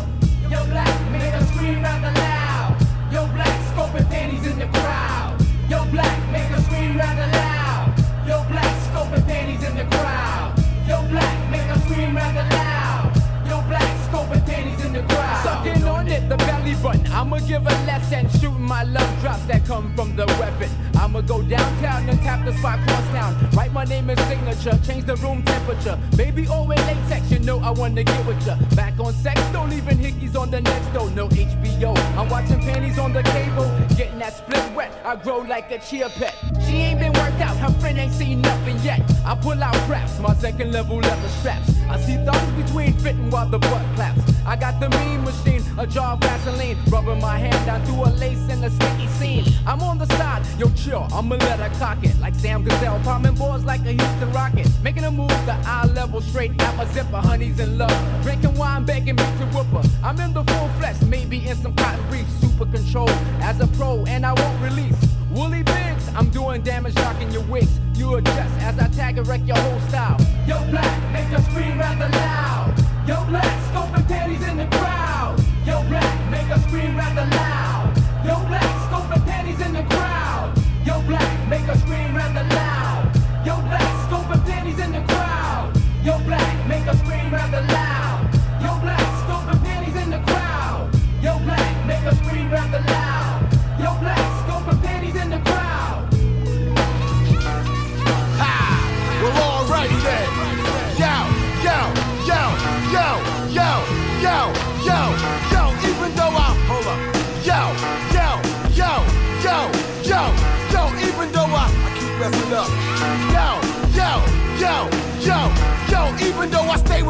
[0.50, 2.76] Yo, black, make her scream rather loud.
[3.10, 5.38] Yo, black, scoping panties in the crowd.
[5.70, 7.88] Yo, black, make her scream rather loud.
[8.28, 10.52] Yo, black, scoping panties in the crowd.
[10.90, 13.16] Yo, black, make her scream rather loud.
[13.48, 15.31] Yo, black, scoping panties in the crowd.
[15.64, 17.06] Sucking on it, the belly button.
[17.12, 20.72] I'ma give a lesson, shooting my love drops that come from the weapon.
[20.96, 23.50] I'ma go downtown and tap the spot cross town.
[23.54, 26.00] Write my name and signature, change the room temperature.
[26.18, 28.56] Baby, oh, in latex, you know I wanna get with ya.
[28.76, 31.10] Back on sex, don't even hickeys on the next though.
[31.10, 33.70] No HBO, I'm watching panties on the cable.
[33.96, 36.34] Getting that split wet, I grow like a chia pet.
[36.66, 39.00] She ain't been worked out, her friend ain't seen nothing yet.
[39.24, 41.81] I pull out craps, my second level leather straps.
[41.92, 44.22] I see thumbs between fitting while the butt claps.
[44.46, 48.12] I got the mean machine, a jar of Vaseline, rubbing my hand down through a
[48.16, 49.46] lace in a sticky scene.
[49.68, 52.18] I'm on the side, yo chill, I'ma let her cock it.
[52.22, 54.70] Like Sam Cassell, palming boards like a Houston rocket.
[54.82, 58.24] Making a move, the eye level straight out my zipper, honey's in love.
[58.24, 59.84] Drinking wine, begging me to whoop her.
[60.02, 63.10] I'm in the full flesh, maybe in some cotton briefs, super control
[63.42, 65.11] as a pro, and I won't release.
[65.34, 67.80] Woolly Biggs, I'm doing damage, knocking your wigs.
[67.96, 70.20] You adjust as I tag and wreck your whole style.
[70.46, 72.74] Yo, black, make her scream rather loud.
[73.08, 75.42] Yo, black, scoping panties in the crowd.
[75.66, 77.51] Yo, black, make her scream rather loud.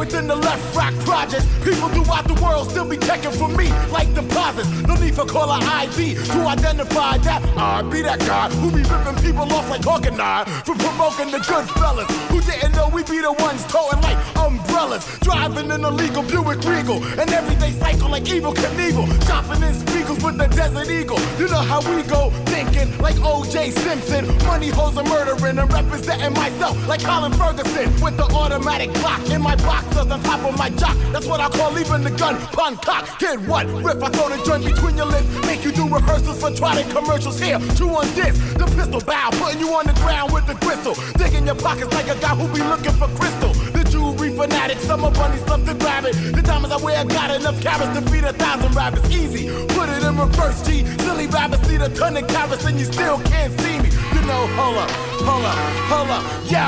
[0.02, 4.12] Within the left rock projects, people throughout the world still be checking for me like
[4.14, 4.68] deposits.
[4.82, 9.22] No need for caller ID to identify that I be that guy who be ripping
[9.22, 13.04] people off like Hawk and I for promoting the good fellas who didn't know we
[13.04, 18.24] be the ones toting like umbrellas, driving an illegal Buick Regal, and everyday cycle like
[18.24, 21.20] Evel Knievel, shopping in Spiegels with the Desert Eagle.
[21.38, 23.70] You know how we go, thinking like O.J.
[23.70, 29.22] Simpson, money hoes are murdering and representing myself like Colin Ferguson with the automatic block
[29.30, 29.54] in my
[29.92, 30.96] boxers on top of my jock.
[31.12, 33.18] That's what I call leaving the gun pun cock.
[33.18, 33.66] Get what?
[33.66, 37.38] Riff, I throw the joint between your lips, make you do rehearsals for trotting commercials
[37.40, 37.58] here.
[37.76, 41.46] Two on this, the pistol bow, putting you on the ground with the crystal, digging
[41.46, 43.52] your pockets like a guy who be looking for crystal.
[43.72, 46.14] The jewelry fanatic, summer bunnies love to grab it.
[46.34, 49.08] The diamonds I wear got enough carats to feed a thousand rabbits.
[49.10, 50.84] Easy, put it in reverse, G.
[51.02, 53.90] Silly rabbits need a ton of carats and you still can't see me.
[54.14, 54.90] You know, hold up,
[55.26, 55.58] hold up,
[55.90, 56.22] hold up.
[56.50, 56.66] Yo,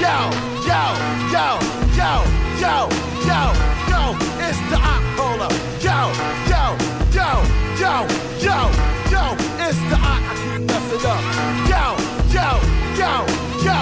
[0.00, 0.30] yo,
[0.66, 0.82] yo,
[1.32, 2.22] yo, yo,
[2.60, 2.88] yo,
[3.24, 3.40] yo,
[3.88, 4.00] yo.
[4.46, 5.40] It's the op, hold.
[5.80, 6.12] Yo,
[6.52, 6.76] yo,
[7.16, 7.28] yo,
[7.80, 7.92] yo,
[8.44, 8.58] yo,
[9.10, 9.24] yo.
[9.64, 10.20] It's the op.
[10.20, 11.22] I keep messing up.
[11.72, 11.84] Yo,
[12.36, 12.48] yo,
[13.00, 13.12] yo,
[13.64, 13.78] yo,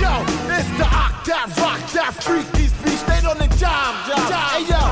[0.00, 0.12] yo.
[0.56, 2.46] It's the op, that rock, that freak.
[2.52, 4.30] These beats, they on the job, job.
[4.54, 4.82] Hey yo,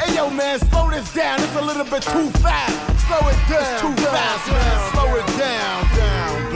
[0.00, 1.40] hey yo, man, slow this down.
[1.40, 2.76] It's a little bit too fast.
[3.08, 3.62] Slow it down.
[3.64, 4.92] It's too fast, man.
[4.92, 6.47] Slow it down, down, down, down.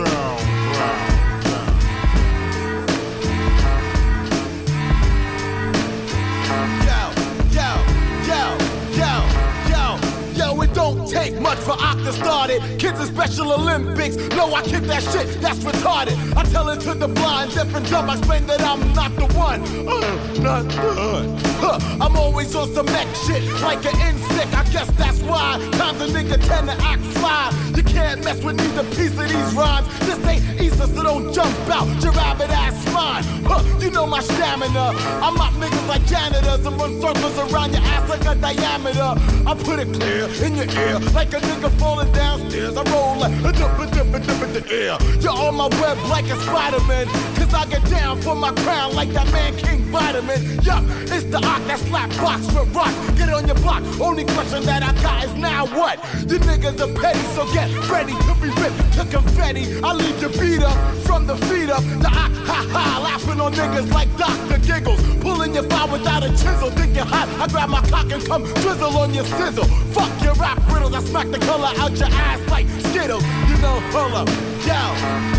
[10.82, 12.60] Don't take much for Ock to start it.
[12.80, 16.16] Kids in Special Olympics No, I kick that shit, that's retarded.
[16.36, 19.26] I tell it to the blind, deaf and dumb, I explain that I'm not the
[19.48, 19.60] one.
[19.86, 21.38] Uh, not done.
[21.62, 24.52] Huh, I'm always on some next shit, like an insect.
[24.60, 25.46] I guess that's why
[25.78, 27.52] times a nigga tend to act fly.
[27.76, 29.86] You can't mess with neither piece of these rhymes.
[30.00, 33.24] This ain't Easter, so don't jump out your rabbit ass spine.
[33.44, 34.86] Huh, you know my stamina.
[35.26, 39.14] I'm niggas like janitors and run circles around your ass like a diameter.
[39.46, 42.76] I put it clear in your like a nigga falling downstairs.
[42.76, 44.96] I roll like a dip a dip a dip in the air.
[45.20, 47.06] You're on my web like a Spider-Man.
[47.36, 50.40] Cause I get down for my crown like that man King Vitamin.
[50.62, 52.94] Yup, it's the Ock that slap box with rocks.
[53.18, 53.82] Get on your block.
[54.00, 55.98] Only question that I got is now what?
[56.28, 59.80] You niggas are petty, so get ready to be ripped to confetti.
[59.82, 60.76] I leave the beat up
[61.12, 61.84] from the feet up.
[62.00, 64.58] The Ock, ha ha, laughing on niggas like Dr.
[64.64, 65.00] Giggles.
[65.20, 66.70] Pulling your file without a chisel.
[66.70, 67.28] Think you're hot.
[67.38, 69.68] I grab my cock and come drizzle on your sizzle.
[69.92, 70.94] Fuck your rap riddles.
[70.94, 73.24] I smack the color out your ass like Skittles.
[73.50, 74.28] You know, hold up.
[74.64, 74.80] Yo,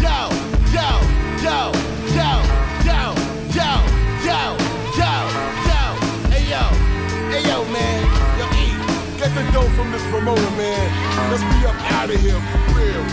[0.05, 0.17] yo,
[0.77, 0.89] yo,
[1.41, 1.57] yo,
[2.17, 2.29] yo,
[2.85, 3.01] yo,
[3.57, 3.71] yo,
[4.29, 4.41] yo,
[4.99, 5.11] yo,
[5.69, 5.81] yo.
[6.29, 6.63] Hey yo,
[7.33, 7.99] hey yo, man.
[8.37, 8.65] Yo, E,
[9.17, 10.85] get the dough from this promoter, man.
[11.33, 13.03] Let's be up out of here for real,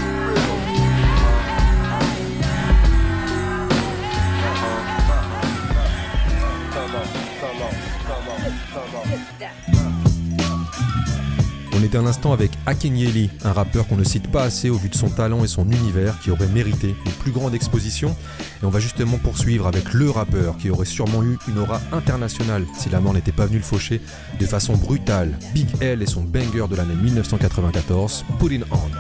[11.72, 14.88] On était un instant avec Akenyeli, un rappeur qu'on ne cite pas assez au vu
[14.88, 18.14] de son talent et son univers qui aurait mérité une plus grande exposition.
[18.62, 22.66] Et on va justement poursuivre avec le rappeur qui aurait sûrement eu une aura internationale
[22.78, 24.00] si la mort n'était pas venue le faucher
[24.38, 25.38] de façon brutale.
[25.54, 28.90] Big L et son banger de l'année 1994, Putting On.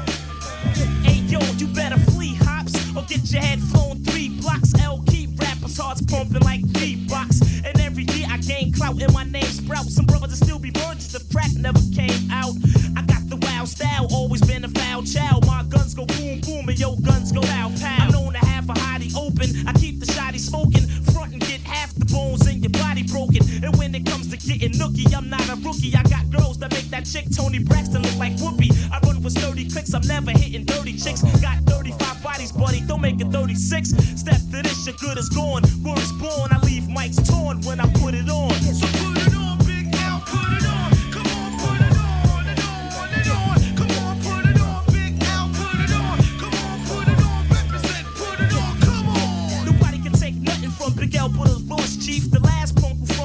[8.60, 9.86] Gain clout and my name sprout.
[9.86, 12.52] Some brothers will still be virgins, the crack never came out.
[12.94, 15.46] I got the wild style, always been a foul child.
[15.46, 18.04] My guns go boom boom and yo guns go pow pow.
[18.04, 19.66] I'm known to have a hottie open.
[19.66, 23.40] I keep the shotty smoking, front and get half the bones in your body broken.
[23.64, 25.96] And when it comes to getting nookie, I'm not a rookie.
[25.96, 28.68] I got girls that make that chick Toni Braxton look like Whoopi.
[28.92, 31.22] I run with sturdy clicks, I'm never hitting dirty chicks.
[31.40, 32.09] Got 35
[32.52, 33.90] buddy, don't make it 36.
[33.90, 35.62] Step to this, your good is gone.
[35.82, 38.50] Word is born, I leave mics torn when I put it on.
[38.74, 39.09] So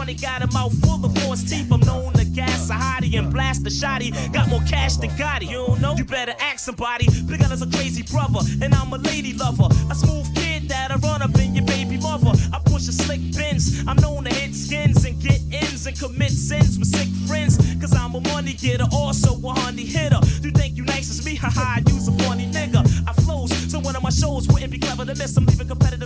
[0.06, 1.72] punk got a mouth full of force teeth.
[1.72, 4.12] I'm known to gas a hottie and blast the shotty.
[4.34, 5.50] Got more cash than Gotti.
[5.50, 5.96] You don't know?
[5.96, 7.08] You better ask somebody.
[7.28, 9.68] Big is a crazy brother, and I'm a lady lover.
[9.90, 12.32] A smooth kid that'll run up in your baby mother.
[12.54, 13.84] I push a slick bins.
[13.88, 17.58] I'm known to hit skins and get ins and commit sins with sick friends.
[17.80, 20.20] Cause I'm a money getter, also a honey hitter.
[20.42, 21.36] You think you nice as me?
[21.44, 22.82] Haha, use a funny nigga.
[23.08, 25.36] I flows, so one of my shows wouldn't be clever to miss.
[25.38, 26.05] I'm leaving competitors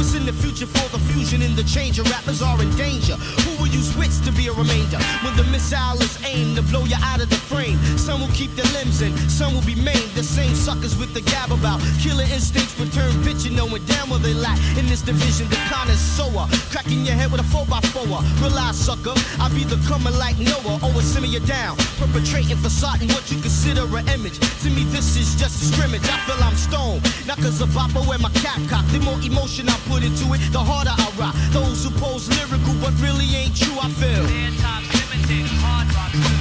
[0.00, 1.98] What's in the future for the fusion and the change?
[1.98, 3.16] Of rappers are in danger.
[3.44, 4.96] Who will use wits to be a remainder?
[5.20, 7.76] When the missile is aimed to blow you out of the frame.
[7.98, 10.10] Some will keep their limbs in, some will be maimed.
[10.16, 12.59] The same suckers with the gab about killer instincts
[15.02, 15.48] division.
[15.48, 18.06] The connoisseur, cracking your head with a 4x4.
[18.40, 21.76] Realize, sucker, I'll be the coming like Noah, always simmer you down.
[21.98, 24.38] Perpetrating facade and what you consider an image.
[24.62, 26.04] To me, this is just a scrimmage.
[26.04, 27.02] I feel I'm stoned.
[27.26, 28.86] Not cause of Papa wear my cap cock.
[28.92, 31.34] The more emotion I put into it, the harder I rock.
[31.50, 34.26] Those who pose lyrical but really ain't true, I feel.
[35.30, 36.39] Speaking in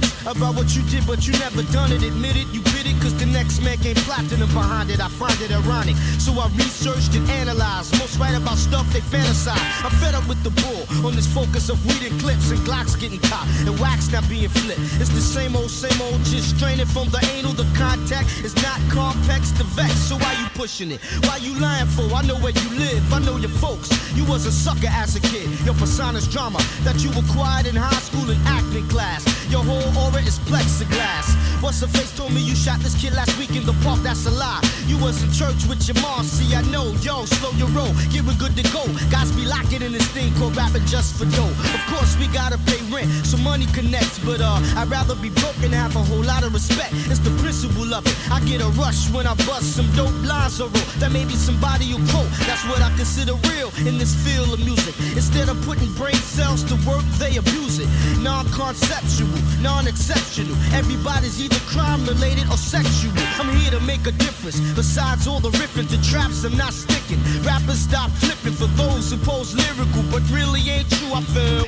[0.00, 2.02] tongues about what you did, but you never done it.
[2.02, 5.00] Admit it, you bit it, cause the next man came platinum behind it.
[5.00, 5.96] I find it ironic.
[6.18, 7.92] So I researched and analyzed.
[7.98, 9.84] Most write about stuff they fantasize.
[9.84, 12.98] I'm fed up with the bull on this focus of weed and clips and Glocks
[12.98, 14.80] getting caught and wax not being flipped.
[15.00, 17.52] It's the same old, same old, just straining from the anal.
[17.52, 19.94] The contact is not complex to vex.
[19.94, 21.00] So why you pushing it?
[21.26, 22.04] Why you lying for?
[22.14, 23.90] I know where you live, I know your folks.
[24.14, 25.48] You was a sucker as a kid.
[25.64, 29.24] Your persona's drama that you acquired in high school and acting class.
[29.54, 31.30] Your whole aura is plexiglass.
[31.62, 34.00] What's the face told me you shot this kid last week in the park?
[34.02, 34.60] That's a lie.
[34.90, 36.24] You was in church with your mom.
[36.24, 36.90] See, I know.
[37.06, 37.94] Yo, slow your roll.
[38.10, 38.82] Get we good to go.
[39.14, 41.54] Guys be locking in this thing called rapping just for dough.
[41.70, 44.18] Of course, we gotta pay rent, so money connects.
[44.18, 46.90] But uh, I'd rather be broke and have a whole lot of respect.
[47.06, 48.16] It's the principle of it.
[48.34, 50.90] I get a rush when I bust some dope lines or roll.
[50.98, 52.26] That maybe somebody will quote.
[52.50, 54.98] That's what I consider real in this field of music.
[55.14, 57.88] Instead of putting brain cells to work, they abuse it.
[58.20, 60.56] Non-conceptual, non-exceptional.
[60.72, 63.12] Everybody's either crime related or sexual.
[63.40, 64.60] I'm here to make a difference.
[64.74, 67.20] Besides all the riffing to traps, I'm not sticking.
[67.42, 71.12] Rappers stop flipping for those who pose lyrical, but really ain't true.
[71.14, 71.64] I feel.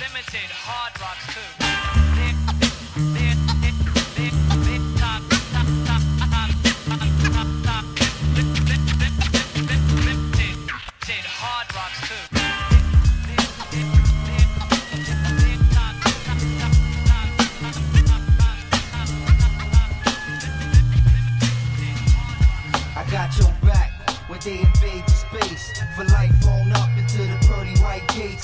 [0.00, 1.59] Limited, hard rocks too.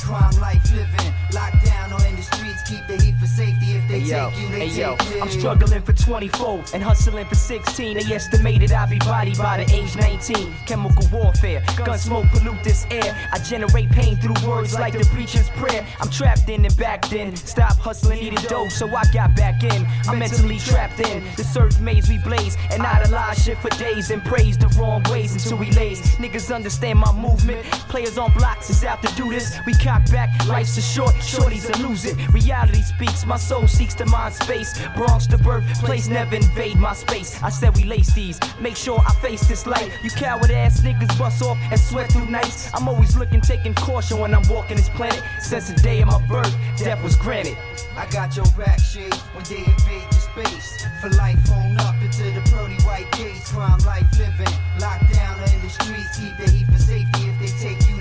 [0.07, 1.13] Crime life living.
[1.33, 2.23] Locked down on in the
[2.57, 2.71] streets.
[2.71, 3.73] Keep the heat for safety.
[3.73, 5.23] If they Hey yo, take you, they hey take you.
[5.23, 7.97] I'm struggling for 24 and hustling for 16.
[7.97, 10.55] They estimated I'll be bodied by the age 19.
[10.67, 13.17] Chemical warfare, gun smoke pollute this air.
[13.33, 15.87] I generate pain through words like the preacher's prayer.
[16.01, 17.35] I'm trapped in and back then.
[17.37, 19.87] Stop hustling, needed dough, so I got back in.
[20.09, 24.23] I'm mentally trapped in the surf maze we blaze and idolize shit for days and
[24.25, 26.01] praise the wrong ways until we lays.
[26.17, 27.65] Niggas understand my movement.
[27.89, 29.57] Players on blocks is out to do this.
[29.67, 32.17] We cock back, life's a short, shorties are losing.
[32.47, 34.79] Reality speaks, my soul seeks to mind space.
[34.95, 37.43] Bronx to birthplace, place never invade my space.
[37.43, 39.91] I said we lace these, make sure I face this light.
[40.05, 42.71] You coward ass niggas bust off and sweat through nights.
[42.73, 45.21] I'm always looking, taking caution when I'm walking this planet.
[45.41, 47.57] Since the day of my birth, death was granted.
[47.97, 50.87] I got your back shade when they invade your space.
[51.01, 53.51] For life on up into the pearly white gates.
[53.51, 54.55] Crime life living.
[54.79, 56.21] Locked down or in the streets.
[56.21, 57.23] Keep the heat for safety.
[57.27, 57.96] If they take you,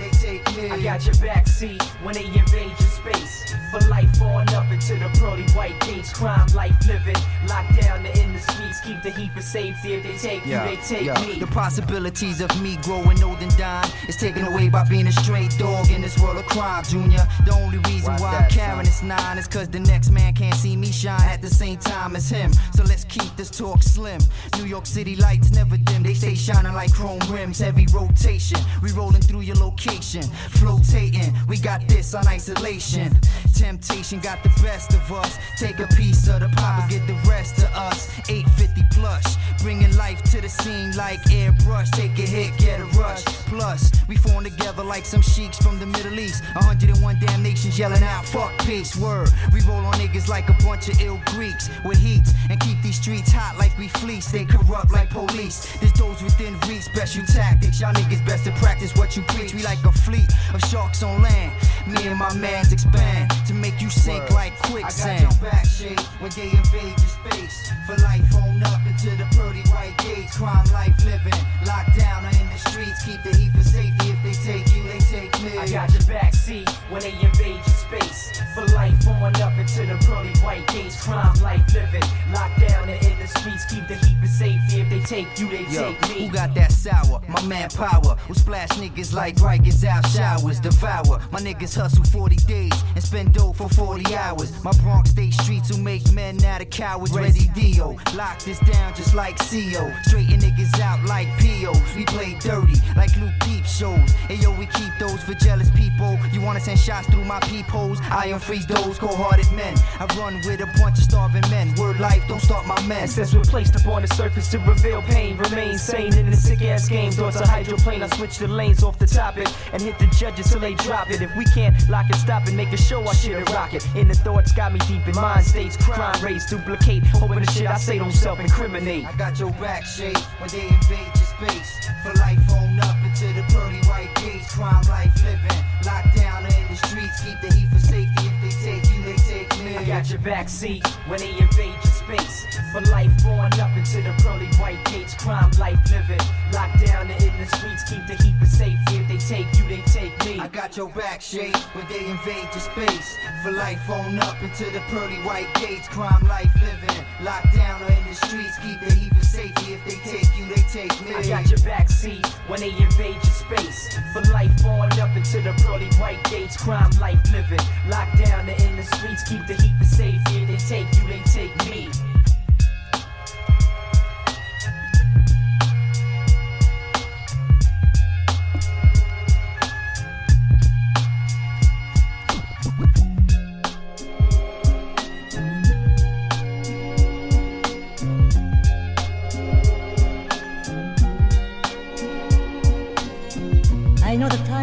[0.56, 0.72] they.
[0.72, 3.54] I got your backseat when they invade your space.
[3.72, 6.14] For life on up into the pearly white gates.
[6.14, 7.16] Crime life living.
[7.48, 8.80] Locked down in the streets.
[8.82, 9.94] Keep the heat for safety.
[9.94, 11.20] If they take you, they take yeah.
[11.26, 11.40] me.
[11.40, 15.56] The possibilities of me growing old and dying is taken away by being a straight
[15.58, 17.28] dog in this world of crime, Junior.
[17.46, 20.34] The only reason Watch why that, I'm carrying this nine is cause the next man
[20.34, 22.52] can't see me shine at the same time as him.
[22.74, 24.22] So let's keep this talk slim.
[24.58, 28.60] New York City lights never dim, they stay shining like chrome rims, heavy rotation.
[28.82, 30.24] We rolling through your location,
[30.56, 31.34] flotating.
[31.48, 33.12] We got this on isolation.
[33.56, 35.38] Temptation got the best of us.
[35.58, 38.10] Take a piece of the pie, get the rest to us.
[38.30, 41.90] 850 plush, bringing life to the scene like airbrush.
[41.92, 43.24] Take a hit, get a rush.
[43.48, 46.44] Plus, we form together like some sheiks from the Middle East.
[46.56, 49.30] 101 damn nations yelling out, fuck peace, word.
[49.54, 53.00] We roll on niggas like a bunch of ill Greeks with heat and keep these
[53.00, 54.32] streets hot like we fleece.
[54.32, 55.66] They corrupt like police.
[55.80, 57.80] There's those within reach, special tactics.
[57.80, 59.54] Y'all niggas best to practice what you preach.
[59.54, 61.52] We like a fleet of sharks on land.
[61.88, 65.20] Me and my mans expand to make you sink like quicksand.
[65.20, 67.72] I got your back shade when they invade your space.
[67.86, 70.38] For life on up into the pearly white gates.
[70.38, 71.40] Crime life living.
[71.66, 73.06] Locked down or in the streets.
[73.06, 74.10] Keep the heat for safety.
[74.10, 75.58] If they take you, they take me.
[75.58, 78.32] I got your backseat when they invade your space.
[78.54, 81.04] For life on up into the pearly white gates.
[81.04, 82.04] Crime life living.
[82.34, 83.66] Locked down and in the streets.
[83.66, 84.82] Keep the heat safety.
[84.82, 86.28] If they take you, they Yo, take me.
[86.28, 87.22] who got that sour?
[87.28, 88.16] My man Power.
[88.28, 90.60] Who splash niggas like Rikers out showers.
[90.60, 91.22] Devour.
[91.32, 94.64] My niggas hustle 40 days and spend dough for 40 hours.
[94.64, 97.12] My Bronx state streets who make men out of cowards.
[97.12, 97.98] Ready Dio.
[98.16, 99.84] Lock this down just like CO.
[100.04, 101.74] Straighten niggas out like P.O.
[101.96, 104.12] We play dirty like Luke Deep shows.
[104.28, 106.18] Hey yo, we keep those for jealous people.
[106.32, 108.00] You wanna send shots through my peepholes?
[108.10, 109.76] I am freeze those cold hearted men.
[110.00, 111.76] I run with a bunch of starving men.
[111.76, 113.14] Word life, don't start my mess.
[113.14, 116.90] Since we're placed upon the surface to reveal pain, remain sane in the sick ass
[116.90, 117.12] game.
[117.12, 120.60] Thoughts a hydroplane, I switch the lanes off the topic and hit the judges till
[120.60, 121.22] they drop it.
[121.22, 123.86] If we can't lock and stop it, make a show, I shit and rock it.
[123.96, 127.68] In the thoughts got me deep in mind states, crime rates duplicate, hoping the shit
[127.68, 129.06] I say don't self incriminate.
[129.06, 131.90] I got your back shade when they invade your space.
[132.04, 134.54] For life on up into the pearly white gates.
[134.56, 135.64] Crime life living.
[135.86, 137.24] Locked down in the streets.
[137.24, 138.12] Keep the heat for safety.
[138.18, 139.78] If they take you, they take me.
[139.78, 142.46] I got your backseat when they invade your space.
[142.76, 145.14] For life on up into the pearly white gates.
[145.14, 146.20] Crime life living.
[146.52, 147.90] Locked down and in the streets.
[147.90, 148.98] Keep the heat safety.
[148.98, 150.42] If they take you, they take me.
[150.42, 153.16] I got your back shade when they invade your space.
[153.44, 155.88] For life on up into the pearly white gates.
[155.88, 157.06] Crime life living.
[157.24, 158.60] Locked down or in the streets.
[158.60, 159.72] Keep the heat safety.
[159.72, 161.16] If they take you, they take me.
[161.16, 163.98] I got your backseat when they invade your space.
[164.12, 166.58] For life on up into the pearly white gates.
[166.58, 167.66] Crime life living.
[167.88, 169.24] Locked down and in the streets.
[169.24, 170.44] Keep the heat safety.
[170.44, 172.15] If they take you, they take me.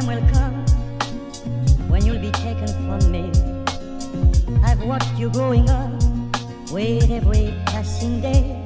[0.02, 3.30] Time will come when you'll be taken from me.
[4.64, 5.92] I've watched you growing up
[6.70, 8.64] with every passing day.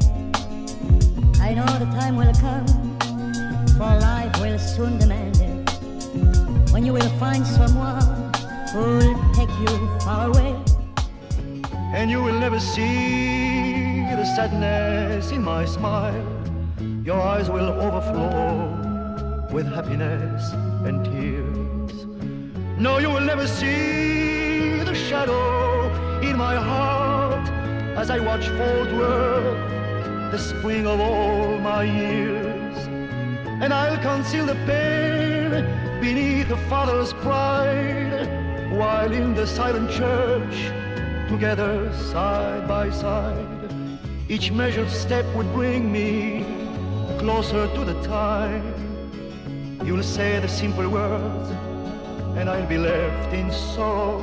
[1.40, 2.66] I know the time will come,
[3.76, 6.72] for life will soon demand it.
[6.72, 8.32] When you will find someone
[8.72, 10.54] who'll take you far away.
[11.94, 16.26] and you will never see the sadness in my smile.
[17.04, 18.85] Your eyes will overflow
[19.56, 20.52] with happiness
[20.84, 22.04] and tears.
[22.78, 25.88] No, you will never see the shadow
[26.20, 27.48] in my heart
[27.96, 32.76] as I watch Fort Worth, the spring of all my years.
[33.62, 35.50] and I'll conceal the pain
[36.02, 38.28] beneath a father's pride,
[38.80, 40.56] while in the silent church,
[41.30, 43.72] together side by side,
[44.28, 46.44] each measured step would bring me
[47.18, 48.85] closer to the time.
[49.84, 51.50] You'll say the simple words,
[52.36, 54.20] and I'll be left in sorrow.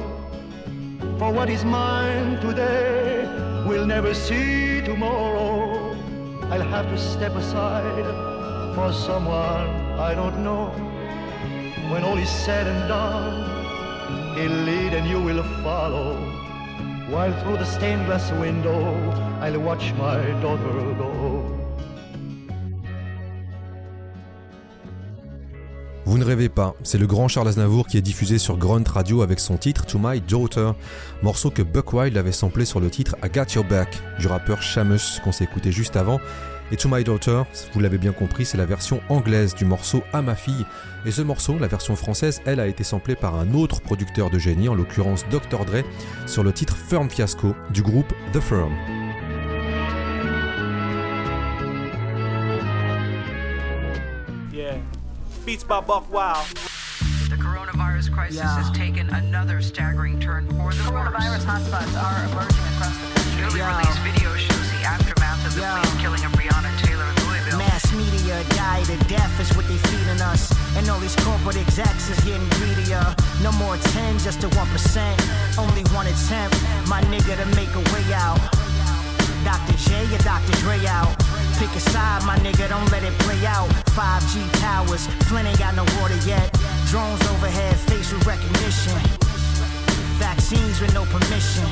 [1.17, 3.25] For what is mine today
[3.67, 5.95] will never see tomorrow.
[6.51, 8.05] I'll have to step aside
[8.75, 9.67] for someone
[9.99, 10.69] I don't know.
[11.91, 16.15] When all is said and done, he'll lead and you will follow.
[17.09, 18.81] While through the stained glass window,
[19.39, 21.12] I'll watch my daughter go.
[26.23, 29.39] Ne rêvez pas, c'est le grand Charles Aznavour qui est diffusé sur Grunt Radio avec
[29.39, 30.71] son titre To My Daughter,
[31.21, 34.61] morceau que Buck Wild avait samplé sur le titre I Got Your Back du rappeur
[34.61, 36.19] Shamus qu'on s'est écouté juste avant.
[36.71, 37.43] Et To My Daughter,
[37.73, 40.65] vous l'avez bien compris, c'est la version anglaise du morceau À ma fille.
[41.05, 44.39] Et ce morceau, la version française, elle a été samplée par un autre producteur de
[44.39, 45.65] génie, en l'occurrence Dr.
[45.65, 45.83] Dre,
[46.25, 49.02] sur le titre Firm Fiasco du groupe The Firm.
[55.45, 56.47] Beats by Buckwild.
[57.27, 62.95] The coronavirus crisis has taken another staggering turn for the Coronavirus hotspots are emerging across
[62.95, 63.43] the country.
[63.43, 67.59] Newly released video shows the aftermath of the police killing of Breonna Taylor in Louisville.
[67.59, 70.47] Mass media died of death is what they feeding us.
[70.79, 73.03] And all these corporate execs is getting greedier.
[73.43, 75.59] No more 10, just a 1%.
[75.59, 76.55] Only one attempt,
[76.87, 78.39] my nigga, to make a way out.
[79.43, 79.75] Dr.
[79.75, 80.55] J or Dr.
[80.63, 81.11] Dre out.
[81.59, 83.69] Pick a side, my nigga, don't let it play out.
[83.95, 86.51] 5G towers, Flint ain't got no water yet.
[86.89, 88.97] Drones overhead, facial recognition.
[90.17, 91.65] Vaccines with no permission.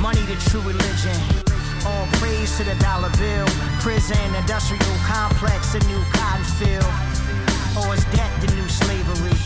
[0.00, 1.16] Money the true religion.
[1.86, 3.46] All praise to the dollar bill.
[3.80, 6.92] Prison, industrial complex, a new cotton field.
[7.80, 9.36] Or is that the new slavery?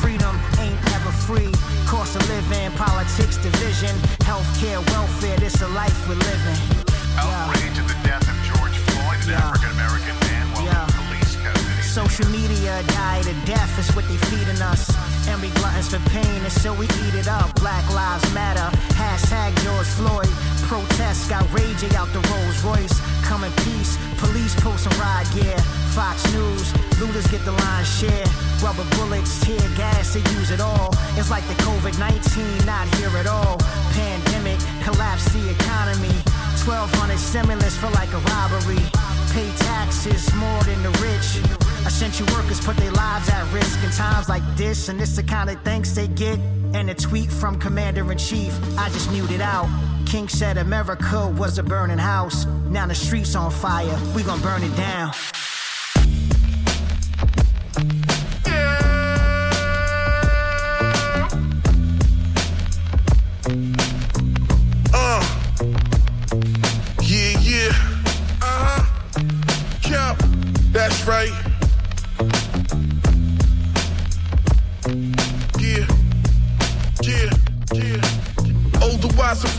[0.00, 1.52] Freedom ain't ever free.
[1.86, 5.36] Cost of living, politics, division, healthcare, welfare.
[5.38, 6.91] This a life we're living.
[7.18, 11.82] Outrage at the death of George Floyd, an African American man, while in police custody.
[11.82, 14.88] Social media died of death is what they feeding us.
[15.28, 17.54] And we gluttons for pain, and so we eat it up.
[17.60, 20.32] Black Lives Matter, hashtag George Floyd.
[20.66, 22.98] Protests got raging out the Rolls Royce.
[23.22, 25.58] Come in peace, police post posting riot gear.
[25.94, 28.26] Fox News, looters get the line share.
[28.64, 30.90] Rubber bullets, tear gas, they use it all.
[31.16, 33.58] It's like the COVID 19 not here at all.
[33.92, 36.16] Pandemic collapse the economy.
[36.66, 38.82] 1200 stimulus feel like a robbery.
[39.32, 41.42] Pay taxes more than the rich.
[41.84, 45.50] Essential workers put their lives at risk in times like this, and it's the kind
[45.50, 46.38] of thanks they get.
[46.74, 49.68] And a tweet from Commander in Chief, I just muted out.
[50.06, 52.46] King said America was a burning house.
[52.68, 55.12] Now the streets on fire, we gon' burn it down.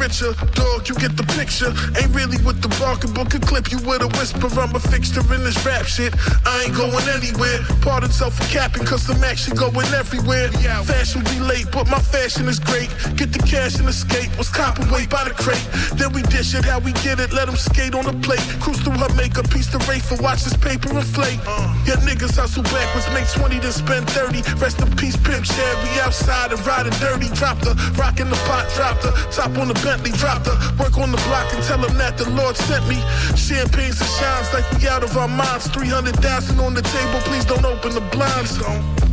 [0.04, 0.34] Richer.
[0.52, 1.72] Dog, you get the picture.
[1.96, 4.48] Ain't really with the barking book, could clip you with a whisper.
[4.60, 6.14] I'm a fixture in this rap shit.
[6.46, 7.64] I ain't going anywhere.
[7.82, 10.52] Pardon self for capping, cause some action going everywhere.
[10.84, 12.90] Fashion be late, but my fashion is great.
[13.16, 14.30] Get the cash and escape.
[14.38, 15.64] Was copping weight by the crate.
[15.96, 17.32] Then we dish it how we get it.
[17.32, 18.44] Let them skate on the plate.
[18.60, 20.20] Cruise through her makeup, piece to Rafer.
[20.22, 21.40] Watch this paper inflate.
[21.48, 21.72] Uh.
[21.88, 24.44] Yeah, niggas hustle backwards, make 20 then spend 30.
[24.60, 25.76] Rest in peace, pimp share.
[25.84, 27.30] We outside and riding dirty.
[27.40, 30.98] Drop the rock in the pot, drop the top on the Bentley, drop the work
[30.98, 32.98] on the block and tell them that the Lord sent me.
[33.38, 35.68] Champagnes and shines like we out of our minds.
[35.70, 36.18] 300,000
[36.60, 38.58] on the table, please don't open the blinds.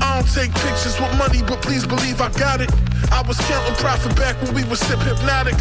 [0.00, 2.72] I don't take pictures with money, but please believe I got it.
[3.12, 5.60] I was counting profit back when we was sip hypnotic.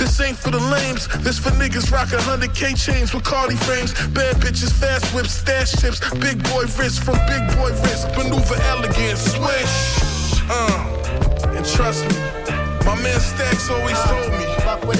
[0.00, 3.92] This ain't for the lames, this for niggas rockin' 100k chains with Cardi frames.
[4.16, 8.08] Bad bitches, fast whips, stash chips, big boy wrist from big boy wrist.
[8.16, 10.00] Maneuver elegant, swish.
[10.48, 14.46] Uh, and trust me, my man Stacks always uh, told me.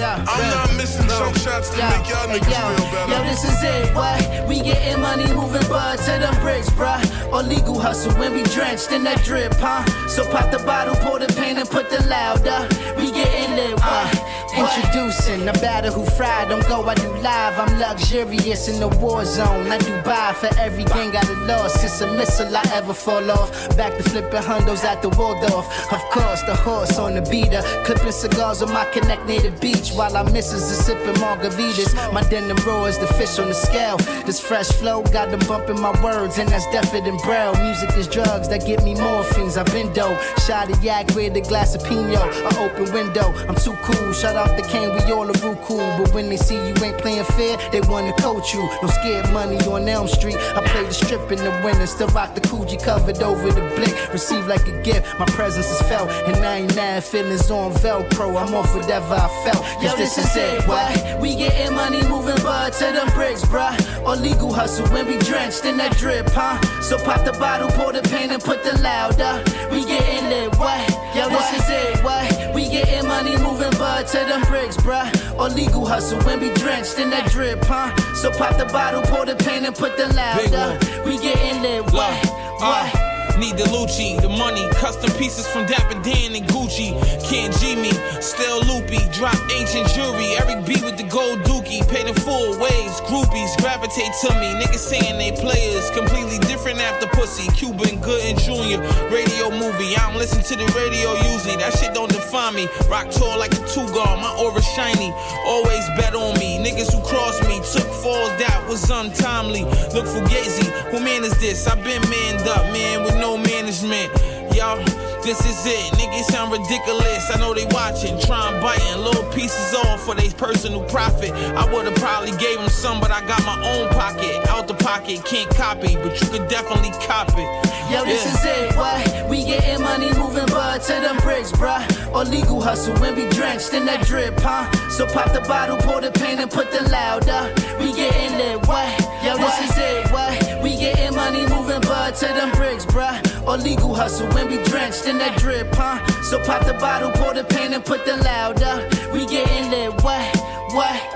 [0.02, 3.12] I'm not missing jump shots to make y'all niggas feel better.
[3.12, 4.48] Yo, this is it, what?
[4.48, 7.00] We getting money, moving bud to them bricks, bruh.
[7.32, 9.84] Or legal hustle when we drenched in that drip, huh?
[10.08, 12.68] So pop the bottle, pour the pain, and put the louder.
[12.96, 13.82] We getting lit, what?
[13.84, 16.48] Uh, introducing a batter who fried.
[16.50, 17.58] Don't go, I do live.
[17.58, 19.66] I'm luxurious in the war zone.
[19.68, 21.82] I do buy for every gang I done lost.
[21.82, 23.50] It's a missile I ever fall off.
[23.76, 25.66] Back to flipping hundos at the Waldorf.
[25.92, 27.62] Of course, the horse on the beater.
[27.84, 31.92] Clipping cigars on my connect near the beach while I misses and sipping margaritas.
[32.12, 33.96] My denim raw is the fish on the scale.
[34.26, 37.54] This fresh flow got them bumping my words, and that's deafer than braille.
[37.62, 39.56] Music is drugs that get me morphines.
[39.56, 40.18] I've been dope.
[40.46, 43.32] Shot a yak with a glass of Pino, an open window.
[43.48, 44.12] I'm too cool.
[44.12, 45.86] Shut off the cane, we all a real cool.
[45.98, 48.62] But when they see you ain't playing fair, they wanna coach you.
[48.82, 50.36] No scared money on Elm Street.
[50.36, 53.94] I play the strip in the winter, still rock the Coogi covered over the blick.
[54.12, 56.10] Receive like a gift, my presence is felt.
[56.28, 58.40] And 99 feelings on Velcro.
[58.40, 59.62] I'm off whatever I felt.
[59.82, 60.66] Yo, this is it.
[60.66, 61.18] Why?
[61.20, 63.74] We getting money, moving bud to them bricks, bruh.
[64.06, 66.60] Or legal hustle when we drenched in that drip, huh?
[66.80, 69.42] So pop the bottle, pour the pain, and put the louder.
[69.70, 70.90] We getting lit, what?
[71.14, 72.54] Yo, this is it, what?
[72.54, 75.08] We getting money, moving bud to them bricks, bruh.
[75.38, 77.94] Or legal hustle when we drenched in that drip, huh?
[78.14, 80.78] So pop the bottle, pour the pain, and put the louder.
[81.04, 82.26] We getting lit, what?
[82.60, 83.11] What?
[83.38, 86.94] Need the Lucci, the money, custom pieces from Dapper Dan and Gucci.
[87.26, 89.00] Can't G me, still loopy.
[89.12, 91.82] Drop ancient jewelry, Eric B with the gold dookie.
[91.88, 94.48] Paid in full waves, groupies gravitate to me.
[94.60, 97.50] Niggas saying they players, completely different after pussy.
[97.52, 98.78] Cuban, good and junior,
[99.10, 99.96] radio movie.
[99.96, 102.68] I don't listen to the radio usually, that shit don't define me.
[102.88, 105.10] Rock tall like a two guard, my aura shiny.
[105.46, 106.62] Always bet on me.
[106.62, 109.64] Niggas who crossed me took falls that was untimely.
[109.94, 111.66] Look for Gazy, who man is this?
[111.66, 114.10] I've been manned up, man, with no management.
[114.54, 114.76] Y'all,
[115.22, 115.92] this is it.
[115.94, 117.30] Niggas sound ridiculous.
[117.30, 121.32] I know they watching, trying biting little pieces off for their personal profit.
[121.32, 124.46] I would've probably gave them some, but I got my own pocket.
[124.48, 127.48] Out the pocket, can't copy, but you could definitely cop it.
[127.90, 129.28] Yo, this is it, what?
[129.28, 131.82] We getting money, moving bud to them bricks, bruh.
[132.14, 134.70] Or legal hustle when we drenched in that drip, huh?
[134.90, 137.52] So pop the bottle, pour the pain, and put the louder.
[137.78, 139.00] We getting lit, what?
[139.24, 140.51] Yo, this is it, what?
[140.62, 143.18] We getting money, moving bud to them bricks, bruh.
[143.46, 146.04] Or legal hustle when we drenched in that drip, huh?
[146.22, 148.88] So pop the bottle, pour the pain, and put the louder.
[149.12, 150.36] We getting lit, what?
[150.72, 151.14] What?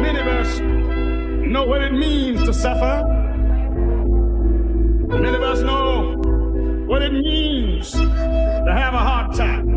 [0.00, 3.02] Many of us know what it means to suffer.
[5.08, 6.16] Many of us know
[6.86, 9.74] what it means to have a hard time.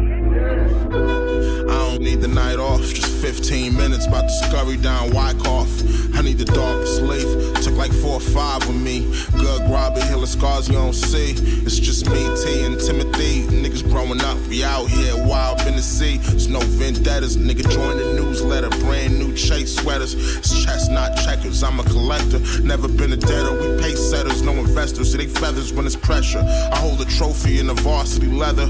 [2.00, 5.68] Need the night off, just 15 minutes, about to scurry down Wyckoff.
[6.16, 7.26] I need the darkest leaf,
[7.64, 9.00] took like four or five with me.
[9.38, 11.32] Good grobby, hill of scars you don't see.
[11.66, 13.44] It's just me, T, and Timothy.
[13.48, 16.18] Niggas growing up, we out here, wild in the sea.
[16.18, 18.70] There's no vendettas, nigga join the newsletter.
[18.86, 21.64] Brand new chase sweaters, it's chestnut checkers.
[21.64, 23.54] I'm a collector, never been a debtor.
[23.54, 26.40] We pay setters, no investors, so they feathers when it's pressure.
[26.40, 28.70] I hold a trophy in the varsity leather,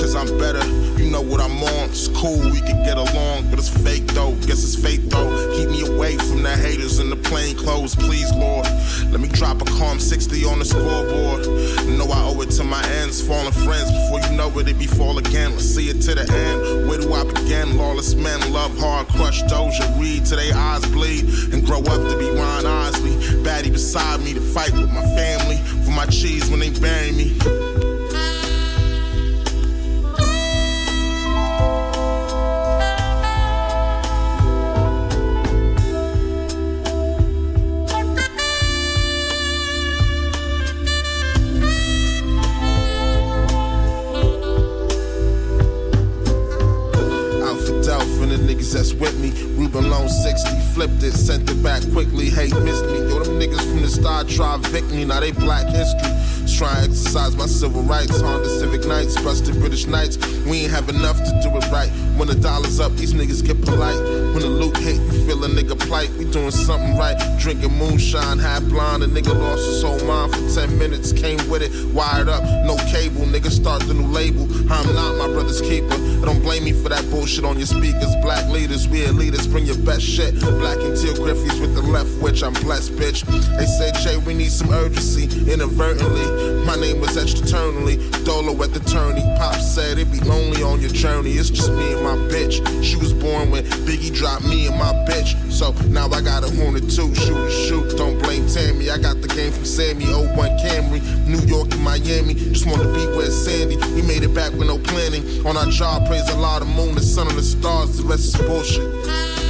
[0.00, 0.64] cause I'm better.
[1.00, 4.32] You know what I'm on, it's cool, we can get along, but it's fake though.
[4.46, 5.30] Guess it's fate though.
[5.56, 8.66] Keep me away from the haters in the plain clothes, please, Lord.
[9.10, 11.46] Let me drop a calm 60 on the scoreboard.
[11.88, 13.90] Know I owe it to my ends, fallen friends.
[13.90, 15.52] Before you know it, it be fall again.
[15.52, 16.88] Let's see it to the end.
[16.88, 17.76] Where do I begin?
[17.76, 22.18] Lawless men love hard, crush Doja, read till they eyes bleed, and grow up to
[22.18, 23.16] be Ron Osley.
[23.44, 27.89] Baddie beside me to fight with my family for my cheese when they bury me.
[50.80, 52.30] Flipped it, sent it back quickly.
[52.30, 53.00] Hate missed me.
[53.00, 56.08] Yo, them niggas from the Star tried Vic me, now they black history.
[56.56, 58.18] Try to exercise my civil rights.
[58.18, 60.16] Honda Civic Nights, busted British Knights.
[60.46, 61.92] We ain't have enough to do it right.
[62.20, 63.96] When the dollar's up, these niggas get polite.
[64.34, 66.10] When the loot hit, you feel a nigga plight.
[66.18, 67.16] We doing something right.
[67.40, 69.02] Drinking moonshine, half blind.
[69.02, 71.14] A nigga lost his whole mind for 10 minutes.
[71.14, 73.22] Came with it, wired up, no cable.
[73.24, 74.42] Nigga start the new label.
[74.70, 75.96] I'm not my brother's keeper.
[76.20, 78.14] Don't blame me for that bullshit on your speakers.
[78.20, 79.46] Black leaders, we leaders.
[79.46, 80.38] Bring your best shit.
[80.40, 83.24] Black and teal Griffies with the left which I'm blessed, bitch.
[83.56, 85.24] They said, Jay, we need some urgency.
[85.50, 87.96] Inadvertently, my name was etched eternally.
[88.24, 89.22] Dolo at the tourney.
[89.38, 91.32] Pop said it be lonely on your journey.
[91.32, 92.60] It's just me and my bitch.
[92.82, 95.34] She was born when Biggie dropped me and my bitch.
[95.50, 97.14] So now I got a hornet too.
[97.14, 97.96] Shoot shoot.
[97.96, 98.90] Don't blame Tammy.
[98.90, 100.06] I got the game from Sammy.
[100.06, 101.00] 01 Camry.
[101.26, 102.34] New York and Miami.
[102.34, 103.76] Just wanna be where Sandy.
[103.94, 105.24] We made it back with no planning.
[105.46, 107.96] On our job, praise a lot of moon, the sun and the stars.
[107.98, 109.49] The rest is bullshit.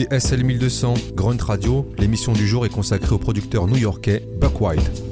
[0.00, 1.86] Écoutez SL 1200, Grunt Radio.
[1.98, 5.09] L'émission du jour est consacrée au producteur new-yorkais Buck Wild.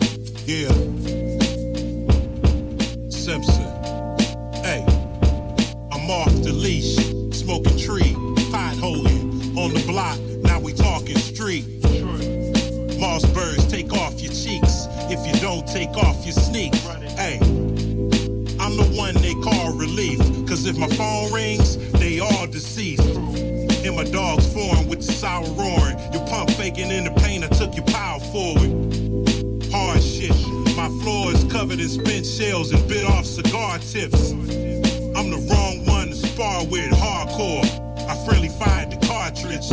[32.29, 34.33] Shells and bit off cigar tips.
[34.33, 37.65] I'm the wrong one to spar with hardcore.
[38.07, 39.69] I friendly fired the cartridge.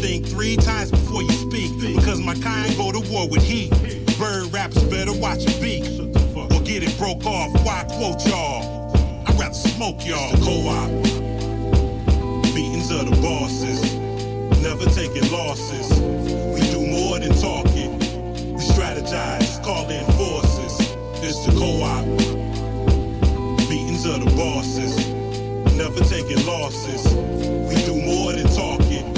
[0.00, 1.70] Think three times before you speak.
[1.96, 3.70] Because my kind go to war with heat.
[4.18, 5.84] Bird rappers better watch your beak.
[6.36, 7.52] Or get it broke off.
[7.64, 8.90] Why quote y'all?
[9.26, 10.32] I'd rather smoke y'all.
[10.42, 10.90] Co-op.
[12.54, 13.94] Meetings of the bosses.
[14.62, 15.90] Never taking losses.
[16.54, 17.98] We do more than talking.
[17.98, 20.15] We strategize, call in.
[21.28, 22.06] It's the co-op.
[23.68, 24.94] Meetings of the bosses.
[25.74, 27.02] Never taking losses.
[27.66, 29.12] We do more than talking.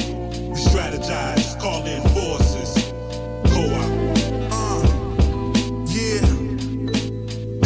[0.49, 2.73] We strategize, call in forces.
[3.53, 3.91] Co-op.
[4.51, 4.81] Uh,
[5.93, 6.25] yeah.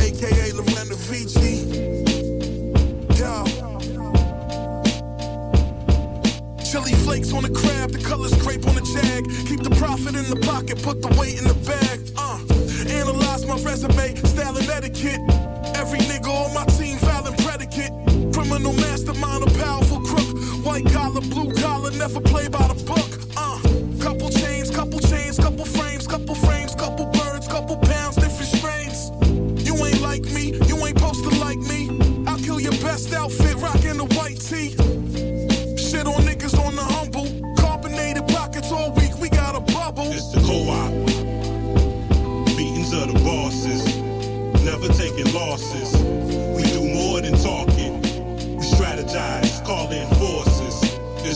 [0.03, 1.63] AKA Lorena Vici.
[3.15, 3.45] Yo.
[6.65, 9.25] Chili flakes on the crab, the colors grape on the jag.
[9.47, 12.02] Keep the profit in the pocket, put the weight in the bag.
[13.53, 15.21] My resume, style and etiquette.
[15.77, 17.93] Every nigga on my team, violent predicate.
[18.33, 20.65] Criminal mastermind, a powerful crook.
[20.65, 22.72] White collar, blue collar, never play by the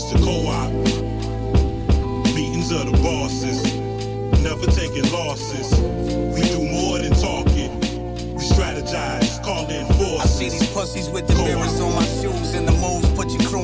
[0.07, 0.71] The co-op.
[2.33, 3.61] Meetings of the bosses.
[4.41, 5.73] Never taking losses.
[6.33, 7.81] We do more than talking.
[8.35, 10.21] We strategize, call in forces.
[10.21, 13.06] I see these pussies with the mirrors on my shoes and the moves.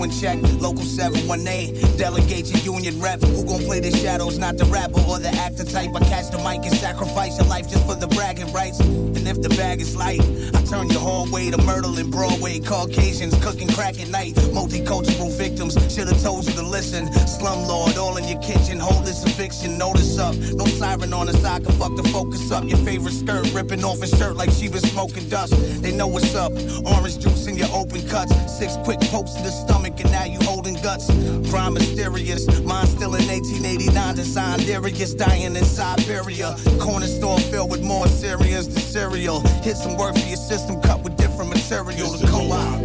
[0.02, 0.38] In check.
[0.60, 1.96] Local 718.
[1.96, 3.20] Delegate your union rep.
[3.20, 5.90] Who gon' play the shadows, not the rapper or the actor type?
[5.94, 8.80] I catch the mic and sacrifice your life just for the bragging rights.
[8.80, 10.20] And if the bag is light,
[10.54, 12.58] I turn your hallway to Myrtle and Broadway.
[12.58, 14.34] Caucasians cooking crack at night.
[14.50, 15.74] Multicultural victims.
[15.94, 17.06] Should've told you to listen.
[17.06, 18.80] Slumlord all in your kitchen.
[18.80, 19.78] Hold this a fiction.
[19.78, 20.34] Notice up.
[20.34, 22.64] No siren on the side can fuck the focus up.
[22.64, 25.54] Your favorite skirt ripping off a shirt like she was smoking dust.
[25.80, 26.50] They know what's up.
[26.84, 28.34] Orange juice in your open cuts.
[28.50, 31.06] Six quick pokes to the stomach and now you holding guts.
[31.50, 32.46] Crime mysterious.
[32.62, 34.14] Mine still in 1889.
[34.14, 36.56] Designed Darius dying in Siberia.
[36.80, 39.40] Corner store filled with more Syrians than cereal.
[39.62, 42.10] Hit some word for your system cut with different material.
[42.12, 42.80] The co-op.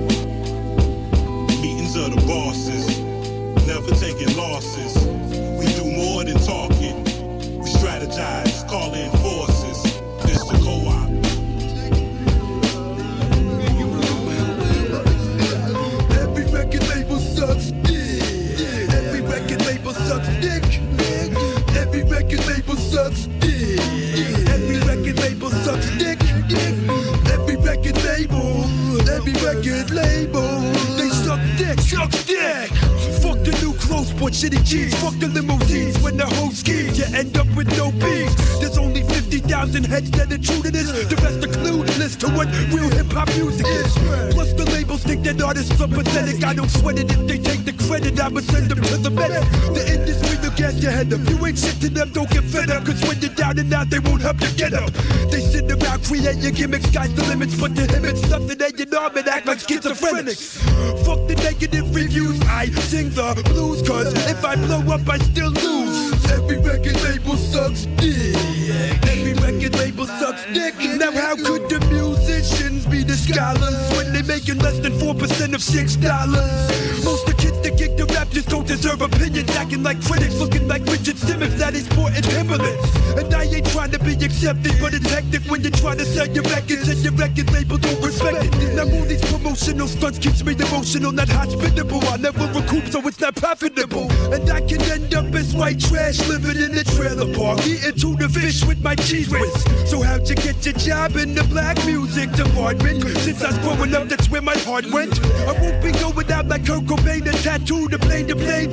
[1.61, 2.99] Meetings of the bosses.
[3.67, 4.95] Never taking losses.
[5.59, 7.03] We do more than talking.
[7.59, 10.01] We strategize, call in forces.
[10.23, 11.06] It's the co-op.
[20.05, 20.63] Sucks dick.
[21.75, 23.79] Every record label sucks dick.
[24.49, 26.19] Every record label sucks dick.
[27.33, 28.65] Every record label,
[29.09, 30.59] every record label,
[30.97, 32.69] they suck dick, suck dick.
[33.21, 34.95] Fuck the new clothes, but shitty jeans.
[35.01, 36.93] Fuck the limousines when the whole scheme.
[36.95, 38.35] You end up with no beats.
[38.59, 40.87] There's only 50,000 heads that are true to this.
[40.87, 43.91] The rest are clueless to what real hip hop music is.
[44.33, 46.43] Plus the labels think that artists are pathetic.
[46.43, 48.19] I don't sweat it if they take the credit.
[48.19, 49.43] I'ma send them to the medic.
[49.75, 51.19] The industry will gas your head up.
[51.27, 52.85] You ain't shit to them, don't get fed up.
[52.85, 54.91] Cause when you're down and out, they won't help you get up.
[55.31, 57.59] They sit around creating gimmicks, sky's the limits.
[57.59, 60.63] But to him, it's something that you know and act like schizophrenics.
[61.05, 62.39] Fuck the negative reviews.
[62.41, 66.25] I sing the blues, cause if I blow up, I still lose.
[66.31, 68.35] Every record label sucks dick.
[69.07, 70.75] Every record label sucks dick.
[70.97, 72.76] Now, how could the musicians
[73.07, 75.15] the scholars when they making less than 4%
[75.55, 76.77] of $6?
[77.03, 79.49] Most of the kids that kick the rap just don't deserve opinions.
[79.55, 82.83] Acting like critics, looking like Richard Simmons that is sporting Timberlands.
[83.15, 86.27] And I ain't trying to be accepted, but it's hectic when you're trying to sell
[86.27, 88.75] your records and your record label don't respect it.
[88.75, 92.03] Now, all these promotional stunts keeps me emotional, not hospitable.
[92.07, 94.11] I never recoup, so it's not profitable.
[94.33, 98.27] And I can end up as white trash living in a trailer park, eating tuna
[98.27, 99.53] fish with my cheese whiz.
[99.89, 102.96] So how'd you get your job in the black music department?
[103.01, 105.19] Since I was growing up, that's where my heart went.
[105.47, 108.71] I won't be going out like Kurt Cobain, a tattoo to plane to plane,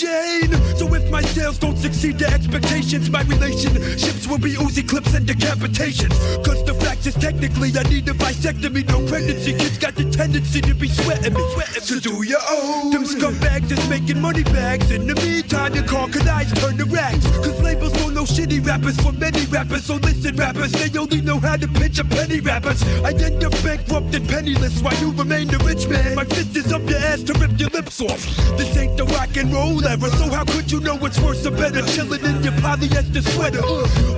[0.00, 0.48] chain.
[0.76, 5.26] So if my sales don't succeed to expectations, my relationships will be Uzi clips and
[5.26, 6.14] decapitations.
[6.44, 9.52] Cause the fact is technically I need a vasectomy, no pregnancy.
[9.52, 11.44] Kids got the tendency to be sweating me.
[11.80, 12.90] So do your own.
[12.90, 14.90] Them scumbags is making money bags.
[14.90, 17.24] In the meantime, your car could eyes turn to rags.
[17.38, 19.84] Cause labels don't know shitty rappers for many rappers.
[19.84, 22.82] So listen, rappers, they only know how to pitch a penny rappers.
[23.04, 26.14] I end up bankrupt and penniless while you remain the rich man.
[26.14, 28.22] My fist is up your ass to rip your lips off.
[28.56, 31.50] This ain't the rock and roll era, so how could you know what's worse or
[31.50, 31.80] better?
[31.92, 33.62] Chilling in your polyester sweater.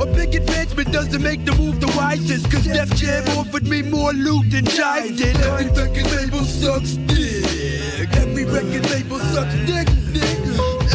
[0.03, 2.51] A big advancement doesn't make the move the wisest.
[2.51, 5.37] Cause Def Jam offered me more loot than Jive did.
[5.37, 8.11] Every record label sucks dick.
[8.17, 10.39] Every record label sucks dick, dick.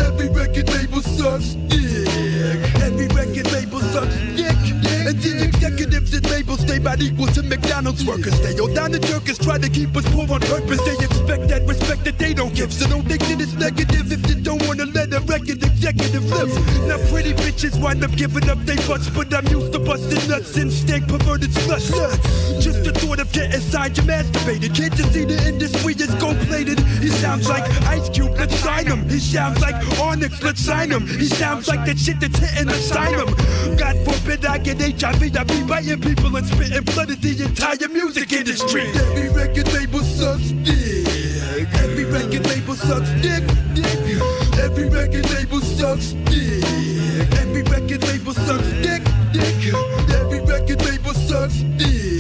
[0.06, 2.08] Every record label sucks dick.
[2.84, 4.77] Every record label sucks dick.
[5.08, 8.38] And the executives and labels stay about equal to McDonald's workers.
[8.42, 10.84] They all down the jerkers try to keep us poor on purpose.
[10.84, 12.74] They expect that respect that they don't give.
[12.74, 16.52] So don't think that it's negative if you don't wanna let a record executive live.
[16.92, 20.58] Now pretty bitches wind up giving up they butts, but I'm used to busting nuts
[20.58, 22.60] and stank perverted sluts.
[22.60, 24.76] Just the thought of getting signed you masturbated.
[24.76, 26.80] Can't you see the industry is gold plated?
[27.00, 29.08] He sounds like Ice Cube, let's sign him.
[29.08, 31.08] He sounds like Onyx, let's sign him.
[31.08, 33.78] He sounds like that shit that's hitting, him.
[33.78, 37.88] God forbid I get HIV, I be biting people and spitting blood at the entire
[37.88, 38.82] music industry.
[38.98, 41.06] Every record label sucks dick.
[41.78, 43.46] Every record label sucks dick,
[43.76, 43.86] dick.
[44.58, 46.66] Every record label sucks dick.
[47.38, 49.70] Every record label sucks dick, dick.
[50.18, 52.18] Every record label sucks dick.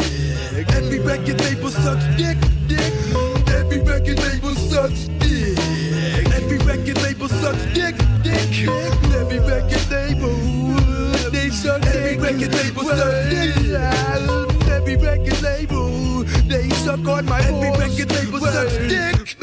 [0.69, 2.93] Every record label sucks dick, dick.
[3.57, 5.57] Every record label sucks dick.
[6.29, 8.69] Every record label sucks dick, dick.
[9.17, 10.06] Every record label
[12.07, 13.69] Every record label sucks.
[14.69, 19.37] Every record label they suck on my Every record label sucks dick.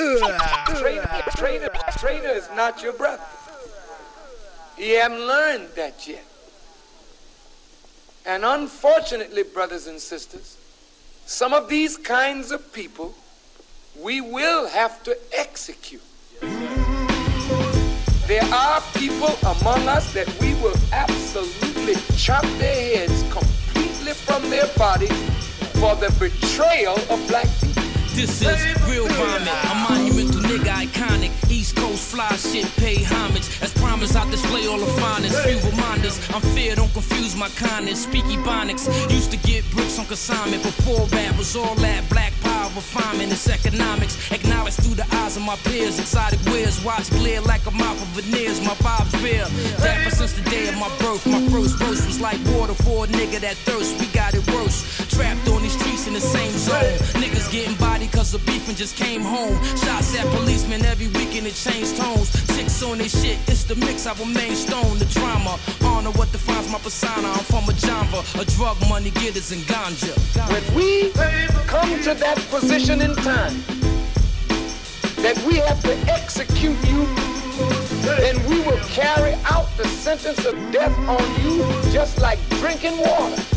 [0.78, 3.22] Trainer, trainer, trainer is not your brother.
[4.78, 6.24] He haven't learned that yet.
[8.24, 10.56] And unfortunately, brothers and sisters,
[11.26, 13.14] some of these kinds of people
[14.00, 16.02] we will have to execute.
[18.26, 21.73] There are people among us that we will absolutely
[22.16, 25.12] chop their heads completely from their bodies
[25.74, 27.82] for the betrayal of black people.
[28.14, 31.43] This is real vomit, a monumental nigga iconic.
[31.96, 33.48] Fly shit, pay homage.
[33.62, 35.38] As promised, I display all the finest.
[35.46, 38.02] Few reminders, I'm fair, don't confuse my kindness.
[38.02, 40.62] Speak ebonics, used to get bricks on consignment.
[40.62, 43.32] Before rap was all that black power refinement.
[43.32, 45.98] It's economics, acknowledged through the eyes of my peers.
[45.98, 48.60] Exotic wears, watch glare like a mouth of veneers.
[48.60, 51.26] My vibes real, dapper since the day of my birth.
[51.26, 53.98] My first verse was like water for a nigga that thirst.
[54.00, 56.96] We got it worse, trapped on these streets in the same zone.
[57.20, 59.62] Niggas getting body cause of beef and just came home.
[59.76, 62.28] Shots at policemen every weekend it changed tones.
[62.54, 64.98] Six on this shit, it's the mix, I remain stone.
[64.98, 67.28] The drama, honor what defines my persona.
[67.28, 70.14] I'm from a genre, a drug money getters and ganja.
[70.48, 71.10] When we
[71.66, 73.56] come to that position in time
[75.24, 77.04] that we have to execute you,
[78.06, 81.58] then we will carry out the sentence of death on you
[81.92, 83.53] just like drinking water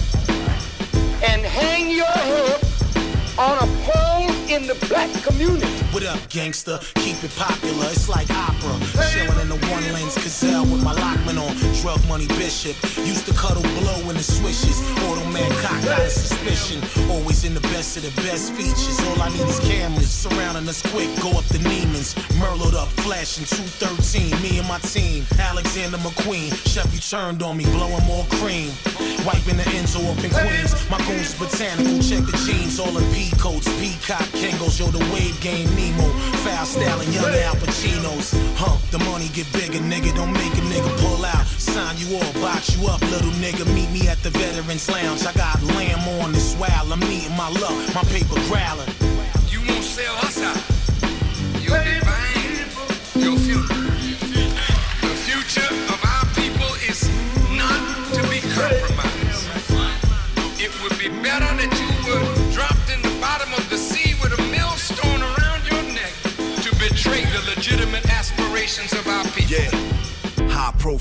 [1.24, 2.62] and hang your head
[3.40, 4.07] on a pole
[4.50, 5.68] in the black community.
[5.92, 6.80] What up, gangster?
[6.96, 8.80] Keep it popular, it's like opera.
[9.12, 11.52] Chilling in the one lens gazelle with my Lockman on.
[11.82, 12.76] Drug money bishop.
[13.04, 14.80] Used to cuddle blow in the swishes.
[15.04, 16.80] Auto man cock out of suspicion.
[17.10, 19.00] Always in the best of the best features.
[19.08, 21.10] All I need is cameras surrounding us quick.
[21.20, 22.14] Go up the Neiman's.
[22.40, 24.32] Merlot up, flashing 213.
[24.42, 25.26] Me and my team.
[25.40, 26.54] Alexander McQueen.
[26.68, 28.72] Chevy turned on me, blowing more cream.
[29.26, 30.72] Wiping the Enzo up in Queens.
[30.90, 32.00] My goons botanical.
[32.00, 32.80] Check the jeans.
[32.80, 33.68] All in P coats.
[33.80, 34.80] Peacock Kangos.
[34.80, 35.70] Yo, the wave game.
[35.76, 36.08] Nemo.
[36.44, 37.12] Foul styling.
[37.12, 38.34] Young Al Pacinos.
[38.56, 40.16] Huh, the money get bigger, nigga.
[40.16, 41.46] Don't make a nigga pull out.
[41.58, 43.66] Sign you up, box you up, little nigga.
[43.74, 45.26] Meet me at the Veterans Lounge.
[45.26, 46.07] I got lamb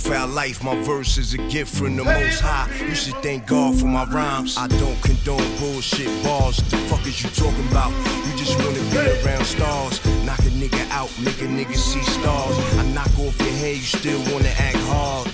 [0.07, 2.71] Profile life, my verse is a gift from the most high.
[2.87, 4.57] You should thank God for my rhymes.
[4.57, 6.59] I don't condone bullshit bars.
[6.59, 7.91] The fuck is you talking about?
[7.91, 9.99] You just wanna be around stars.
[10.25, 12.57] Knock a nigga out, make a nigga see stars.
[12.79, 15.29] I knock off your head, you still wanna act hard.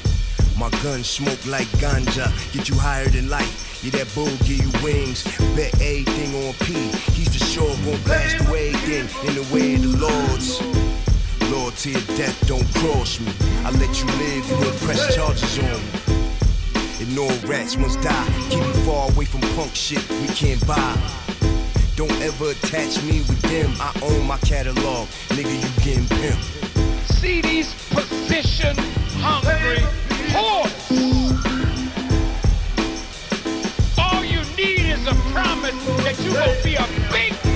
[0.57, 3.85] My gun smoke like ganja, get you higher than life.
[3.85, 5.23] Yeah, that bull give you wings.
[5.55, 6.73] Bet everything on P.
[7.13, 11.12] He's for sure gon' blast away everything in the way of the Lords.
[11.53, 13.31] Loyalty of death don't cross me.
[13.63, 15.93] I let you live, you gon' press charges on me.
[16.99, 18.27] And all rats must die.
[18.49, 20.97] Keep me far away from punk shit we can't buy.
[21.95, 23.71] Don't ever attach me with them.
[23.79, 25.07] I own my catalog.
[25.29, 26.41] Nigga, you getting pimp.
[27.21, 28.75] See these position
[29.21, 29.85] hungry
[30.33, 30.73] horse.
[33.99, 37.52] All you need is a promise that you will be a big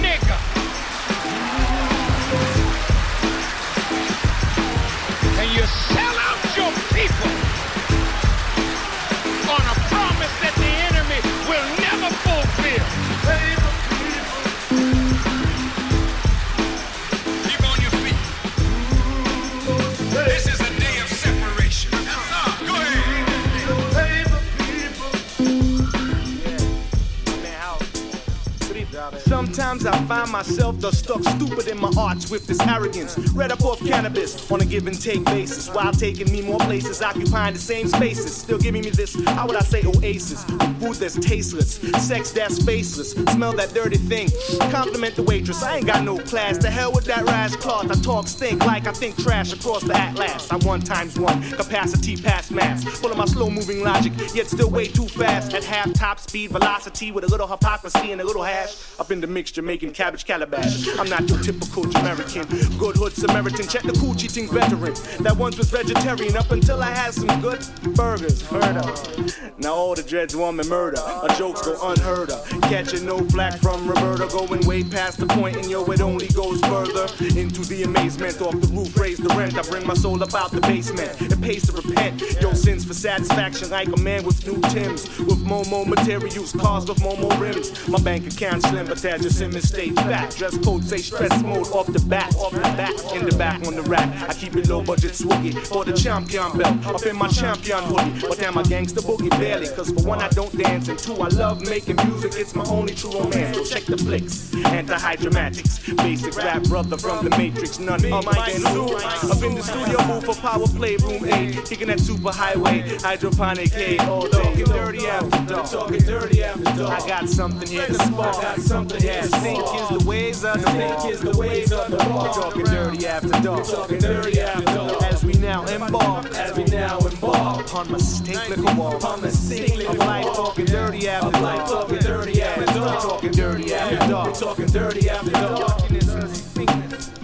[29.56, 29.65] time.
[29.66, 33.18] Sometimes I find myself just stuck stupid in my arts with this arrogance.
[33.34, 37.02] Read up off cannabis on a give and take basis while taking me more places,
[37.02, 38.36] occupying the same spaces.
[38.36, 40.44] Still giving me this, how would I say, oasis?
[40.44, 43.10] Food that's tasteless, sex that's faceless.
[43.10, 44.28] Smell that dirty thing.
[44.70, 45.64] Compliment the waitress.
[45.64, 46.58] I ain't got no class.
[46.58, 47.90] The hell with that rash cloth.
[47.90, 50.48] I talk stink like I think trash across the atlas.
[50.48, 52.84] I one times one, capacity past mass.
[52.84, 55.54] Full of my slow moving logic, yet still way too fast.
[55.54, 58.76] At half top speed velocity with a little hypocrisy and a little hash.
[59.00, 60.88] Up in the mixture making cabbage calabash.
[60.98, 62.46] I'm not your typical Jamaican.
[62.78, 63.66] Good hood Samaritan.
[63.68, 64.94] Check the cool cheating veteran.
[65.20, 68.42] That once was vegetarian up until I had some good burgers.
[68.50, 69.58] Of.
[69.58, 71.00] Now all the dreads want me murder.
[71.22, 72.48] My jokes go unheard of.
[72.62, 74.26] Catching no flack from Roberta.
[74.26, 77.06] Going way past the point and yo, it only goes further.
[77.38, 78.40] Into the amazement.
[78.40, 79.56] Off the roof, raise the rent.
[79.56, 81.20] I bring my soul up out the basement.
[81.20, 82.20] It pays to repent.
[82.40, 85.18] Yo, sins for satisfaction like a man with new Tims.
[85.18, 87.88] With more materials, cars with more rims.
[87.88, 90.34] My bank account slim, but that just in stay fat.
[90.36, 93.74] Dress code say stress mode off the bat, off the back, in the back on
[93.74, 94.08] the rack.
[94.28, 96.86] I keep it low budget swoogie for the champion belt.
[96.86, 99.68] Up in my champion hoodie, but damn my gangster boogie barely.
[99.68, 102.32] Cause for one I don't dance and two I love making music.
[102.36, 103.56] It's my only true romance.
[103.56, 107.78] So check the flicks, anti-hydramatics, basic rap brother from the Matrix.
[107.78, 108.96] None of my who.
[108.96, 113.72] Up in the studio move for power play room eight, kicking that super highway, hydroponic
[113.72, 114.42] hay all day.
[114.42, 117.02] Talking dirty after dark, talking dirty after dark.
[117.02, 120.70] I got something here to spark, got something here Think is the ways of the
[120.70, 122.32] think is the ways of the law.
[122.32, 123.66] Talking dirty after dark.
[123.66, 125.02] Talking dirty after dark.
[125.02, 129.94] As we now embark, as we now embark upon mistake liquor walk, upon mistake liquor
[129.94, 130.24] life.
[130.34, 131.68] Talking dirty after life.
[131.68, 133.02] Talking dirty after dark.
[133.02, 134.34] Talking dirty after dark.
[134.34, 135.85] Talking dirty after dark.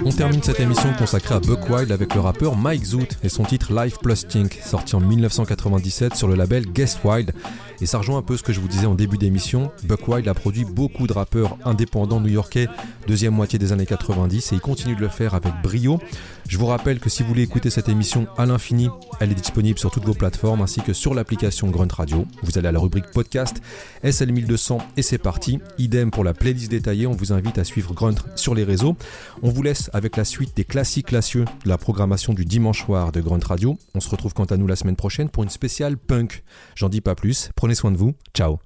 [0.04, 3.44] On termine cette émission consacrée à Buck Wild avec le rappeur Mike Zoot et son
[3.44, 7.32] titre Life Plus Tink, sorti en 1997 sur le label Guest Wild.
[7.80, 9.70] Et ça rejoint un peu ce que je vous disais en début d'émission.
[9.84, 12.68] Buck Wild a produit beaucoup de rappeurs indépendants new-yorkais
[13.06, 16.00] deuxième moitié des années 90 et il continue de le faire avec brio.
[16.48, 18.88] Je vous rappelle que si vous voulez écouter cette émission à l'infini,
[19.20, 22.26] elle est disponible sur toutes vos plateformes ainsi que sur l'application Grunt Radio.
[22.42, 23.62] Vous allez à la rubrique podcast
[24.04, 25.60] SL1200 et c'est parti.
[25.78, 28.96] Idem pour la playlist détaillée, on vous invite à suivre Grunt sur les réseaux.
[29.42, 33.12] On vous laisse avec la suite des classiques classieux de la programmation du dimanche soir
[33.12, 33.78] de Grunt Radio.
[33.94, 36.42] On se retrouve quant à nous la semaine prochaine pour une spéciale punk.
[36.74, 38.58] J'en dis pas plus, prenez soin de vous, ciao